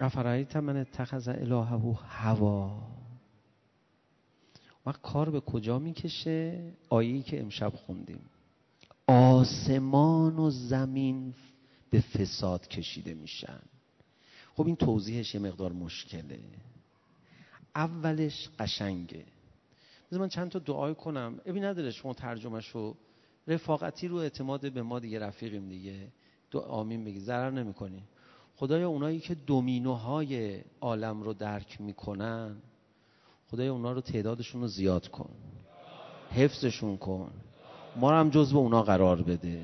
[0.00, 2.82] افرایت من اتخذ الهه هوا.
[4.86, 8.20] و کار به کجا می‌کشه؟ آیه‌ای که امشب خوندیم.
[9.06, 11.34] آسمان و زمین
[11.90, 13.60] به فساد کشیده میشن.
[14.54, 16.40] خب این توضیحش یه مقدار مشکله.
[17.74, 19.24] اولش قشنگه.
[20.10, 21.40] بذار من چند تا دعای کنم.
[21.46, 22.96] ابی نداره شما ترجمه شو
[23.46, 26.08] رفاقتی رو اعتماد به ما دیگه رفیقیم دیگه.
[26.50, 27.20] دو آمین بگی.
[27.20, 28.02] ضرر نمی‌کنی.
[28.60, 32.56] خدای اونایی که دومینوهای عالم رو درک می‌کنن
[33.50, 35.30] خدای اونا رو تعدادشون رو زیاد کن.
[36.30, 37.30] حفظشون کن.
[37.96, 39.62] ما هم جزو اونا قرار بده.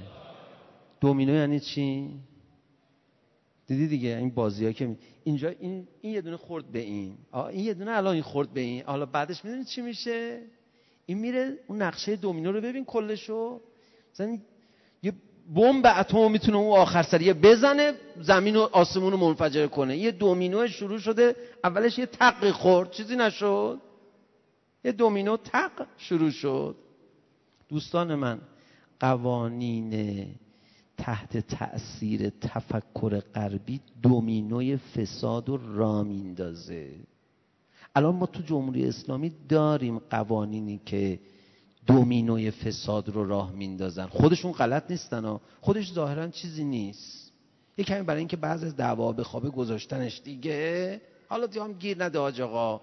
[1.01, 2.11] دومینو یعنی چی؟
[3.66, 7.18] دیدی دیگه این بازی ها که اینجا این این یه دونه خورد به این.
[7.51, 8.82] این یه دونه الان این خورد به این.
[8.82, 10.42] حالا بعدش می‌دونی چی میشه؟
[11.07, 13.61] این میره اون نقشه دومینو رو ببین کلشو.
[14.12, 14.38] مثلا
[15.55, 19.97] بمب اتم می‌تونه اون آخر سریه بزنه زمین و آسمون رو منفجر کنه.
[19.97, 22.90] یه دومینو شروع شده اولش یه تق خورد.
[22.90, 23.78] چیزی نشد؟
[24.84, 26.76] یه دومینو تق شروع شد.
[27.68, 28.38] دوستان من
[29.01, 30.26] قوانین
[30.97, 36.90] تحت تأثیر تفکر غربی دومینوی فساد و را میندازه.
[37.94, 41.18] الان ما تو جمهوری اسلامی داریم قوانینی که
[41.87, 44.07] دومینوی فساد رو راه میندازن.
[44.07, 45.41] خودشون غلط نیستن ها.
[45.61, 47.32] خودش ظاهرا چیزی نیست.
[47.78, 51.01] یه کمی برای اینکه بعض از دعوا به خوابه گذاشتنش دیگه.
[51.28, 52.80] حالا دیگه هم گیر نده آج آقا.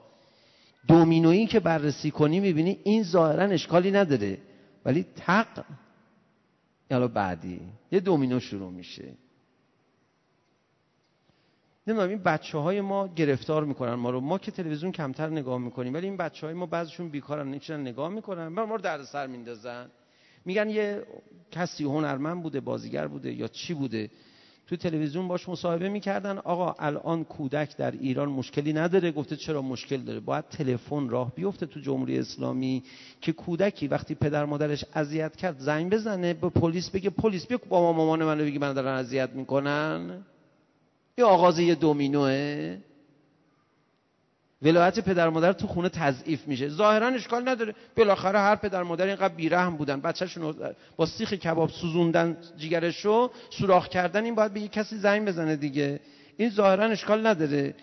[0.87, 4.37] دومینویی که بررسی کنی می‌بینی این ظاهرا اشکالی نداره.
[4.85, 5.65] ولی تق
[6.91, 7.61] حالا بعدی.
[7.91, 9.13] یه دومینو شروع میشه.
[11.87, 14.19] نمی‌دونم این بچه های ما گرفتار می‌کنن ما رو.
[14.19, 18.09] ما که تلویزیون کمتر نگاه می‌کنیم ولی این بچه های ما بعضشون بیکارن نمیشن نگاه
[18.09, 18.47] می‌کنن.
[18.47, 19.89] ما رو درد سر میندازن.
[20.45, 21.03] میگن یه
[21.51, 24.09] کسی هنرمند بوده بازیگر بوده یا چی بوده.
[24.67, 26.37] تو تلویزیون باش مصاحبه می‌کردن.
[26.37, 29.11] آقا الان کودک در ایران مشکلی نداره.
[29.11, 32.83] گفته چرا مشکل داره؟ باید تلفن راه بیفته تو جمهوری اسلامی
[33.21, 37.93] که کودکی وقتی پدر مادرش اذیت کرد زنگ بزنه به پلیس بگه پلیس بیا با
[37.93, 40.23] مامان منو بگی من دارن اذیت می‌کنن.
[41.17, 42.77] یه آغاز یه دومینوه.
[44.61, 46.69] ولایت پدر مادر تو خونه تضعیف میشه.
[46.69, 47.75] ظاهرا اشکال نداره.
[47.97, 50.01] بالاخره هر پدر مادر اینقدر بیرحم بودن.
[50.01, 50.55] بچه‌شون
[50.97, 55.99] با سیخ کباب سوزوندن جیگرشو سوراخ کردن این باید به یه کسی زنگ بزنه دیگه.
[56.37, 57.75] این ظاهرا اشکال نداره.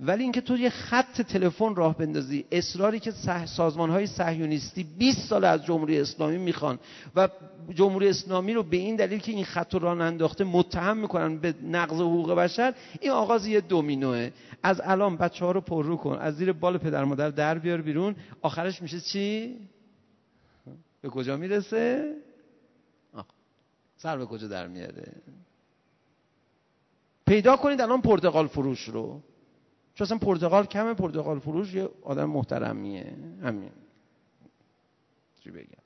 [0.00, 3.12] ولی اینکه تو یه خط تلفن راه بندازی اصراری که
[3.46, 6.78] سازمان های صهیونیستی 20 سال از جمهوری اسلامی می‌خوان
[7.16, 7.28] و
[7.74, 11.54] جمهوری اسلامی رو به این دلیل که این خط رو راه انداخته متهم می‌کنن به
[11.62, 14.30] نقض حقوق بشر این آغاز یه دومینوه.
[14.62, 18.16] از الان بچه ها رو پررو کن از زیر بال پدر مادر در بیار بیرون.
[18.42, 19.56] آخرش میشه چی؟
[21.02, 22.14] به کجا می‌رسه؟
[23.96, 25.12] سر به کجا در میاره؟
[27.26, 29.22] پیدا کنید الان پرتغال فروش رو.
[29.94, 33.12] چون اصلا پرتغال کمه پرتغال فروش یه آدم محترمیه.
[33.42, 33.70] همین.
[35.44, 35.84] چی بگم؟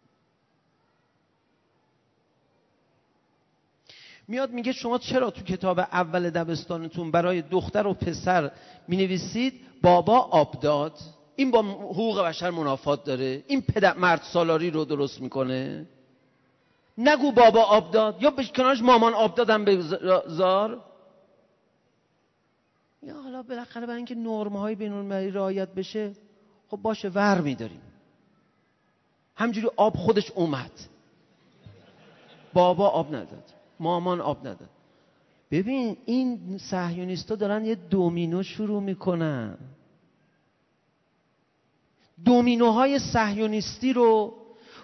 [4.29, 8.51] میاد میگه شما چرا تو کتاب اول دبستانتون برای دختر و پسر
[8.89, 10.99] می نویسید بابا آبداد
[11.37, 13.45] این با حقوق بشر منافات داره.
[13.47, 15.87] این پدر مرد سالاری رو درست می‌کنه.
[16.99, 20.85] نگو بابا آبداد یا به کنارش مامان آبدادم بذار
[23.03, 26.13] یا حالا بالاخره برای اینکه نرم های بین المللی رعایت بشه
[26.69, 27.81] خب باشه ور میداریم.
[29.37, 30.71] همجوری آب خودش اومد.
[32.53, 33.45] بابا آب نداد
[33.81, 34.69] مامان آب نداد.
[35.51, 39.59] ببین این صهیونیستا دارن یه دومینو شروع می‌کنن.
[42.25, 44.35] دومینوهای صهیونیستی رو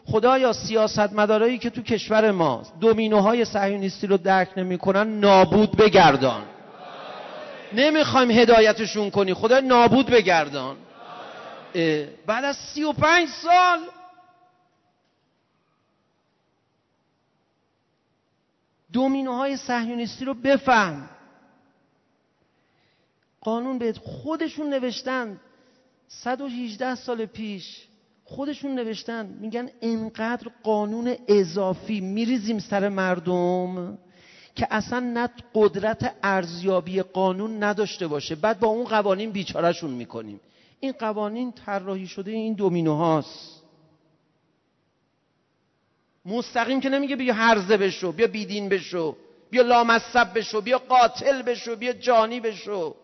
[0.06, 6.53] خدایا سیاست مدارایی که تو کشور ما دومینوهای صهیونیستی رو درک نمی‌کنن نابود بگردان.
[7.74, 9.34] نمی‌خوایم هدایتشون کنی.
[9.34, 10.76] خدا نابود بگردان.
[12.26, 13.78] بعد از سی و پنج سال
[18.92, 21.08] دومینوهای صهیونیستی رو بفهم.
[23.40, 25.40] قانون به خودشون نوشتن.
[26.08, 27.86] 118 سال پیش
[28.24, 29.26] خودشون نوشتن.
[29.26, 33.98] میگن اینقدر قانون اضافی میریزیم سر مردم.
[34.54, 38.34] که اصلا نه قدرت ارزیابی قانون نداشته باشه.
[38.34, 40.40] بعد با اون قوانین بیچارهشون می‌کنیم.
[40.80, 43.62] این قوانین طراحی شده این دومینوهاست
[46.26, 49.16] مستقیم که نمیگه بیا هرزه بشو بیا بیدین بشو
[49.50, 52.94] بیا لامصب بشو بیا قاتل بشو بیا جانی بشو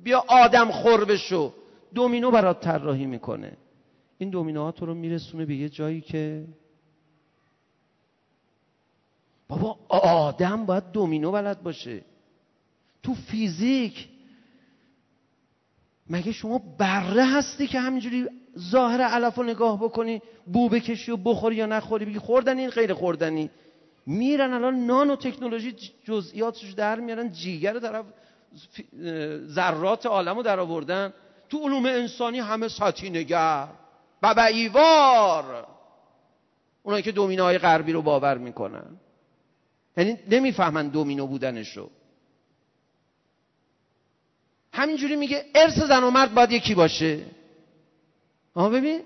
[0.00, 1.52] بیا آدم خور بشو.
[1.94, 3.56] دومینو برات طراحی می‌کنه.
[4.18, 6.44] این دومینوها تو رو میرسونه به یه جایی که
[9.48, 12.04] بابا آدم باید دومینو بلد باشه.
[13.02, 14.08] تو فیزیک
[16.10, 18.26] مگه شما بره هستی که همینجوری
[18.58, 23.50] ظاهر علف رو نگاه بکنی بو بکشی و بخوری یا نخوری بگی خوردنی غیر خوردنی؟
[24.06, 28.04] میرن الان نانو تکنولوژی جزئیاتش در میارن جیگر طرف
[29.46, 31.12] ذرات عالم رو در آوردن.
[31.48, 33.68] تو علوم انسانی همه ساتی نگر.
[34.22, 35.66] ببعیوار
[36.82, 38.96] اونایی که دومینوهای غربی رو باور می‌کنن.
[39.96, 41.90] یعنی نمی‌فهمن دومینو بودنشو.
[44.72, 47.24] همینجوری میگه ارث زن و مرد باید یکی باشه.
[48.54, 49.00] آها ببین.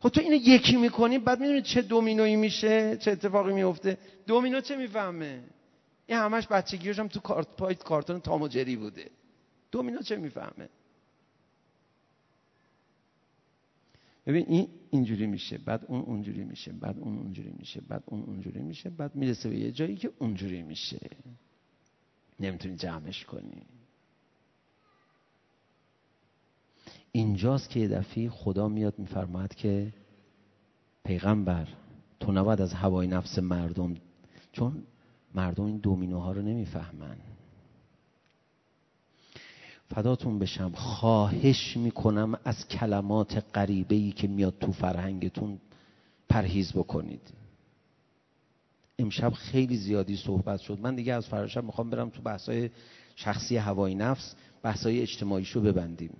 [0.00, 4.76] خب تو اینو یکی می‌کنی بعد می‌دونی چه دومینویی میشه چه اتفاقی میفته دومینو چه
[4.76, 5.42] می‌فهمه؟
[6.06, 9.10] این همش بچگیش هم تو کارت پای کارتون تام و جری بوده.
[9.70, 10.68] دومینو چه می‌فهمه؟
[14.26, 18.62] ببین این اینجوری میشه بعد اون اونجوری میشه بعد اون اونجوری میشه بعد اون اونجوری
[18.62, 21.10] میشه بعد می‌رسه به یه جایی که اونجوری میشه.
[22.40, 23.62] نمی‌تونی جمعش کنی.
[27.12, 29.92] اینجاست که یه دفعه خدا میاد میفرماید که
[31.04, 31.68] پیغمبر
[32.20, 33.94] تو نباید از هوای نفس مردم
[34.52, 34.82] چون
[35.34, 37.16] مردم این دومینوها رو نمی‌فهمن.
[39.94, 40.72] فداتون بشم.
[40.74, 45.58] خواهش می‌کنم از کلمات غریبه ای که میاد تو فرهنگتون
[46.28, 47.20] پرهیز بکنید.
[48.98, 50.78] امشب خیلی زیادی صحبت شد.
[50.80, 52.70] من دیگه از فرشب می‌خوام برم تو بحثای
[53.16, 56.16] شخصی هوای نفس بحثای اجتماعیشو ببندیم.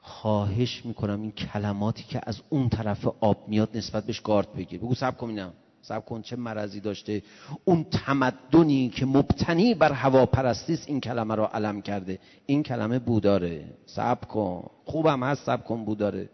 [0.00, 4.80] خواهش می‌کنم این کلماتی که از اون طرف آب میاد نسبت بهش گارد بگیر.
[4.80, 5.52] بگو سب کن
[5.82, 7.22] سب کن چه مرضی داشته.
[7.64, 12.18] اون تمدنی که مبتنی بر هواپرستی است این کلمه را علم کرده.
[12.46, 13.64] این کلمه بوداره.
[13.86, 14.70] سب کن.
[14.84, 16.28] خوبم هست سب کن بوداره.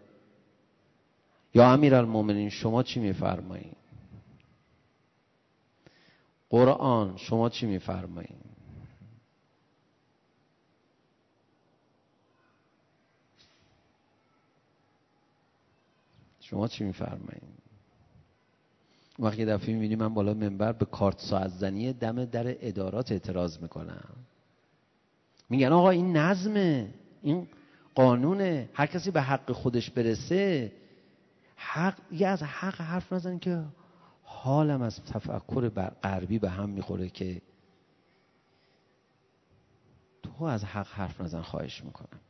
[1.54, 3.76] یا المومنین شما چی میفرمایید
[6.50, 8.44] قرآن شما چی میفرمایید
[16.40, 17.42] شما چی میفرمایید
[19.18, 21.50] وقتی یه دفعه می‌بینی من بالا منبر به کارت ساعت
[22.00, 24.08] دم در ادارات اعتراض می‌کنم.
[25.50, 27.48] میگن آقا این نظمه این
[27.94, 28.68] قانونه.
[28.74, 30.72] هر کسی به حق خودش برسه
[31.56, 33.64] حق یه از حق حرف نزن که
[34.22, 37.42] حالم از تفکر بر غربی به هم می‌خوره که
[40.22, 42.20] تو از حق حرف نزن خواهش می‌کنم.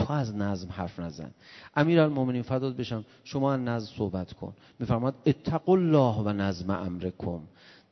[0.00, 1.30] تو از نظم حرف نزن.
[1.76, 4.52] امیر المومنین فداد بشم شما از نظم صحبت کن.
[4.78, 7.40] میفرماد اتقوا الله و نظم امرکم.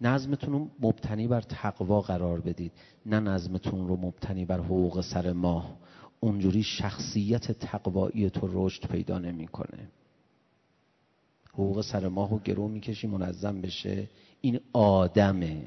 [0.01, 2.73] نظمتون رو مبتنی بر تقوا قرار بدید
[3.07, 5.77] نه نظمتون رو مبتنی بر حقوق سر ماه.
[6.21, 9.89] اونجوری شخصیت تقوایی تو رشد پیدا نمی‌کنه.
[11.53, 14.09] حقوق سر ماه رو گرو می‌کشی منظم بشه.
[14.41, 15.63] این آدمه.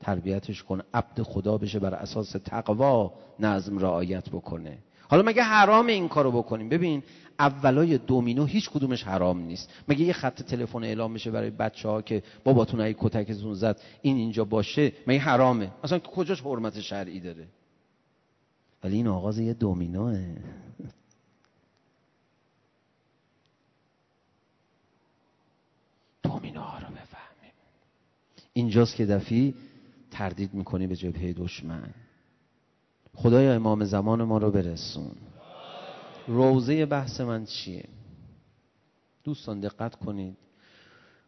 [0.00, 4.78] تربیتش کن عبد خدا بشه بر اساس تقوا نظم رعایت بکنه.
[5.08, 7.02] حالا مگه حرام این کارو بکنیم؟ ببین
[7.38, 9.70] اولای دومینو هیچ کدومش حرام نیست.
[9.88, 14.16] مگه یه خط تلفن اعلام بشه برای بچه ها که باباتون ای کتکتون زد این
[14.16, 17.48] اینجا باشه؟ مگه حرامه؟ اصلا کجاش حرمت شرعی داره؟
[18.84, 20.36] ولی این آغاز یه دومینوه.
[26.22, 27.52] دومینوها رو بفهمیم.
[28.52, 29.54] اینجاست که دفعی
[30.10, 31.94] تردید می‌کنی به جبهه دشمن.
[33.22, 35.10] خدای امام زمان ما رو برسون.
[36.26, 37.88] روزه بحث من چیه؟
[39.24, 40.36] دوستان دقت کنید.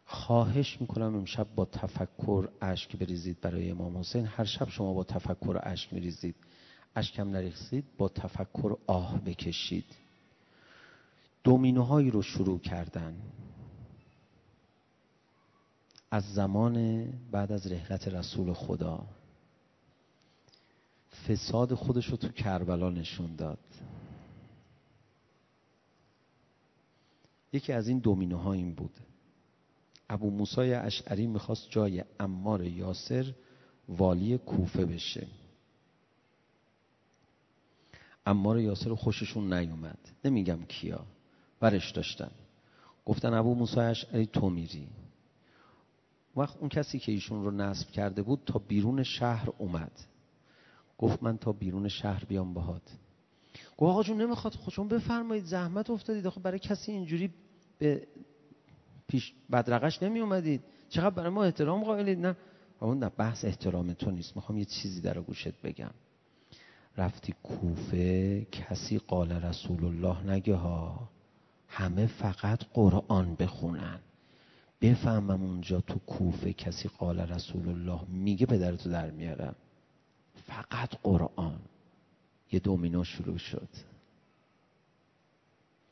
[0.05, 4.25] خواهش می‌کنم امشب با تفکر اشک بریزید برای امام حسین.
[4.25, 6.35] هر شب شما با تفکر اشک میریزید.
[6.95, 9.85] اشکم نریخسید با تفکر آه بکشید.
[11.43, 13.15] دومینوهایی رو شروع کردن.
[16.11, 19.05] از زمان بعد از رحلت رسول خدا.
[21.27, 23.59] فساد خودش رو تو کربلا نشون داد.
[27.53, 28.97] یکی از این دومینوها این بود.
[30.09, 33.33] ابو موسای اشعری می‌خواست جای امار یاسر
[33.89, 35.27] والی کوفه بشه.
[38.25, 39.99] امار یاسر خوششون نیومد.
[40.25, 41.05] نمیگم کیا.
[41.59, 42.31] برش داشتن.
[43.05, 44.87] گفتن ابو موسای اشعری تو میری.
[46.35, 49.91] وقت اون کسی که ایشون رو نصب کرده بود تا بیرون شهر اومد.
[51.01, 52.81] گفت من تا بیرون شهر بیام باهات.
[53.77, 56.27] گفت آقا جون نمی‌خواد خودشون بفرمایید زحمت افتادید.
[56.27, 57.33] آخه برای کسی اینجوری
[57.77, 58.07] به
[59.07, 62.35] پیش بدرقش نمی اومدید چقدر برای ما احترام قائلید؟ نه.
[62.79, 64.35] اون نه بحث احترام تو نیست.
[64.35, 65.91] می‌خوام یه چیزی در گوشت بگم.
[66.97, 71.09] رفتی کوفه کسی قال رسول الله نگه ها.
[71.67, 73.99] همه فقط قرآن بخونن.
[74.81, 79.55] بفهمم اونجا تو کوفه کسی قال رسول الله میگه پدرتو در میارم.
[80.47, 81.59] فقط قرآن.
[82.51, 83.67] یه دومینو شروع شد.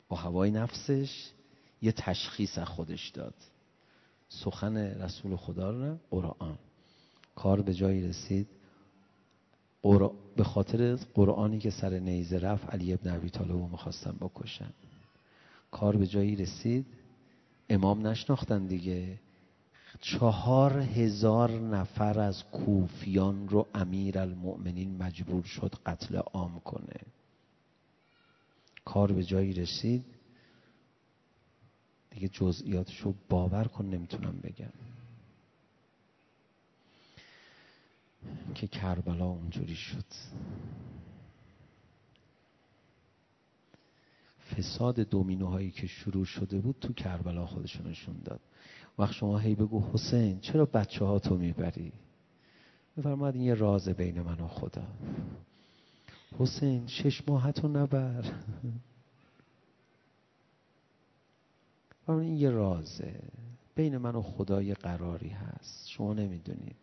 [0.08, 1.30] با هوای نفسش
[1.82, 3.34] یه تشخیص از خودش داد.
[4.28, 6.58] سخن رسول خدا رو قرآن.
[7.34, 8.48] کار به جایی رسید.
[10.36, 14.70] به خاطر قرآنی که سر نیزه رفت علی ابن عبی طالب رو می‌خواستن بکشن.
[15.70, 16.86] کار به جایی رسید.
[17.68, 19.18] امام نشناختن دیگه.
[20.00, 27.00] چهار هزار نفر از کوفیان رو امیر المؤمنین مجبور شد قتل عام کنه.
[28.84, 30.04] کار به جایی رسید.
[32.10, 34.72] دیگه جزئیاتشو باور کن نمی‌تونم بگم.
[38.54, 40.04] که کربلا اونجوری شد.
[44.56, 48.40] فساد دومینوهایی که شروع شده بود تو کربلا خودشو نشون داد.
[48.98, 51.92] وقت شما هی بگو حسین چرا بچه ها تو می‌بری؟
[52.96, 54.86] بفرماد این یه راز بین من و خدا.
[56.38, 58.24] حسین شش ماهتو نبر.
[62.08, 63.14] این یه رازه.
[63.74, 65.88] بین من و خدا یه قراری هست.
[65.88, 66.76] شما نمی‌دونید.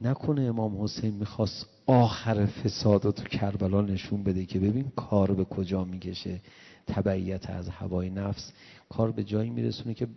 [0.00, 5.84] نکنه امام حسین می‌خواست آخر فساد تو کربلا نشون بده که ببین کار به کجا
[5.84, 6.40] می‌کشه.
[6.86, 8.52] تبعیت از هوای نفس.
[8.88, 10.08] کار به جایی میرسونه که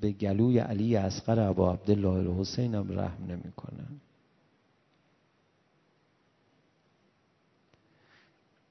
[0.00, 3.86] به گلوی علی اصغر ابا عبدالله حسین هم رحم نمی‌کنه.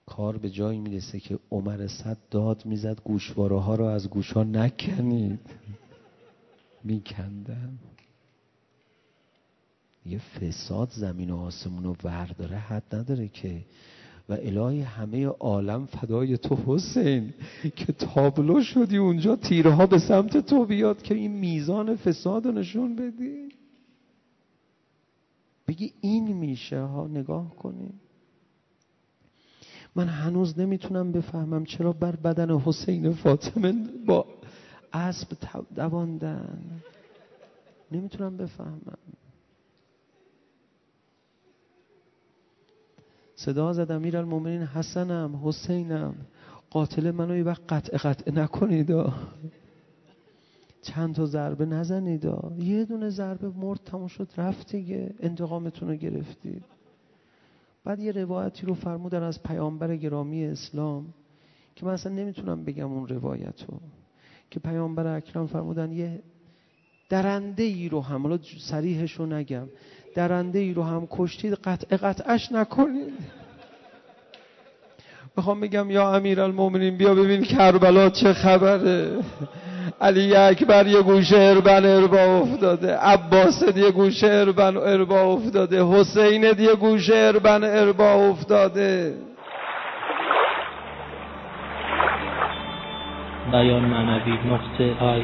[0.05, 4.43] کار به جایی می‌رسه که عمر صد داد می‌زد گوشواره ها رو از گوش ها
[4.43, 5.39] نکنید.
[6.83, 7.79] میکندن.
[10.05, 13.65] یه فساد زمین و آسمون رو ورداره حد نداره که
[14.29, 17.33] و الهی همه عالم فدای تو حسین
[17.75, 23.49] که تابلو شدی اونجا تیرها به سمت تو بیاد که این میزان فساد نشون بدی.
[25.67, 27.89] بگی این میشه ها نگاه کنی.
[29.95, 33.73] من هنوز نمی‌تونم بفهمم چرا بر بدن حسین فاطمه
[34.05, 34.25] با
[34.93, 35.27] اسب
[35.75, 36.59] دواندن
[37.91, 38.97] نمی‌تونم بفهمم.
[43.35, 46.15] صدا زد امیر المومنین حسنم حسینم.
[46.69, 48.91] قاتل منو یه وقت قطع قطع نکنید
[50.81, 52.27] چند تا ضربه نزنید
[52.57, 55.13] یه دونه ضربه مرد تموم شد رفت دیگه.
[55.19, 56.63] انتقامتون رو گرفتید
[57.83, 61.13] بعد یه روایتی رو فرمودن از پیامبر گرامی اسلام
[61.75, 63.79] که من اصلا نمی‌تونم بگم اون روایت رو
[64.51, 66.23] که پیامبر اکرم فرمودن یه
[67.09, 68.21] درنده ای رو هم.
[68.21, 69.67] حالا سریحش رو نگم.
[70.15, 73.13] درنده ای رو هم کشتید قطع قطعش نکنید.
[75.37, 79.11] می‌خوام بگم یا امیر المومنین بیا ببین کربلا چه خبره.
[80.01, 82.97] علی اکبر یه گوشه اربن اربا افتاده.
[82.97, 85.85] عباس یه گوشه اربن اربا افتاده.
[85.85, 89.13] حسین یه گوشه اربن اربا افتاده.
[93.51, 95.21] بیان معنوی نقطه آی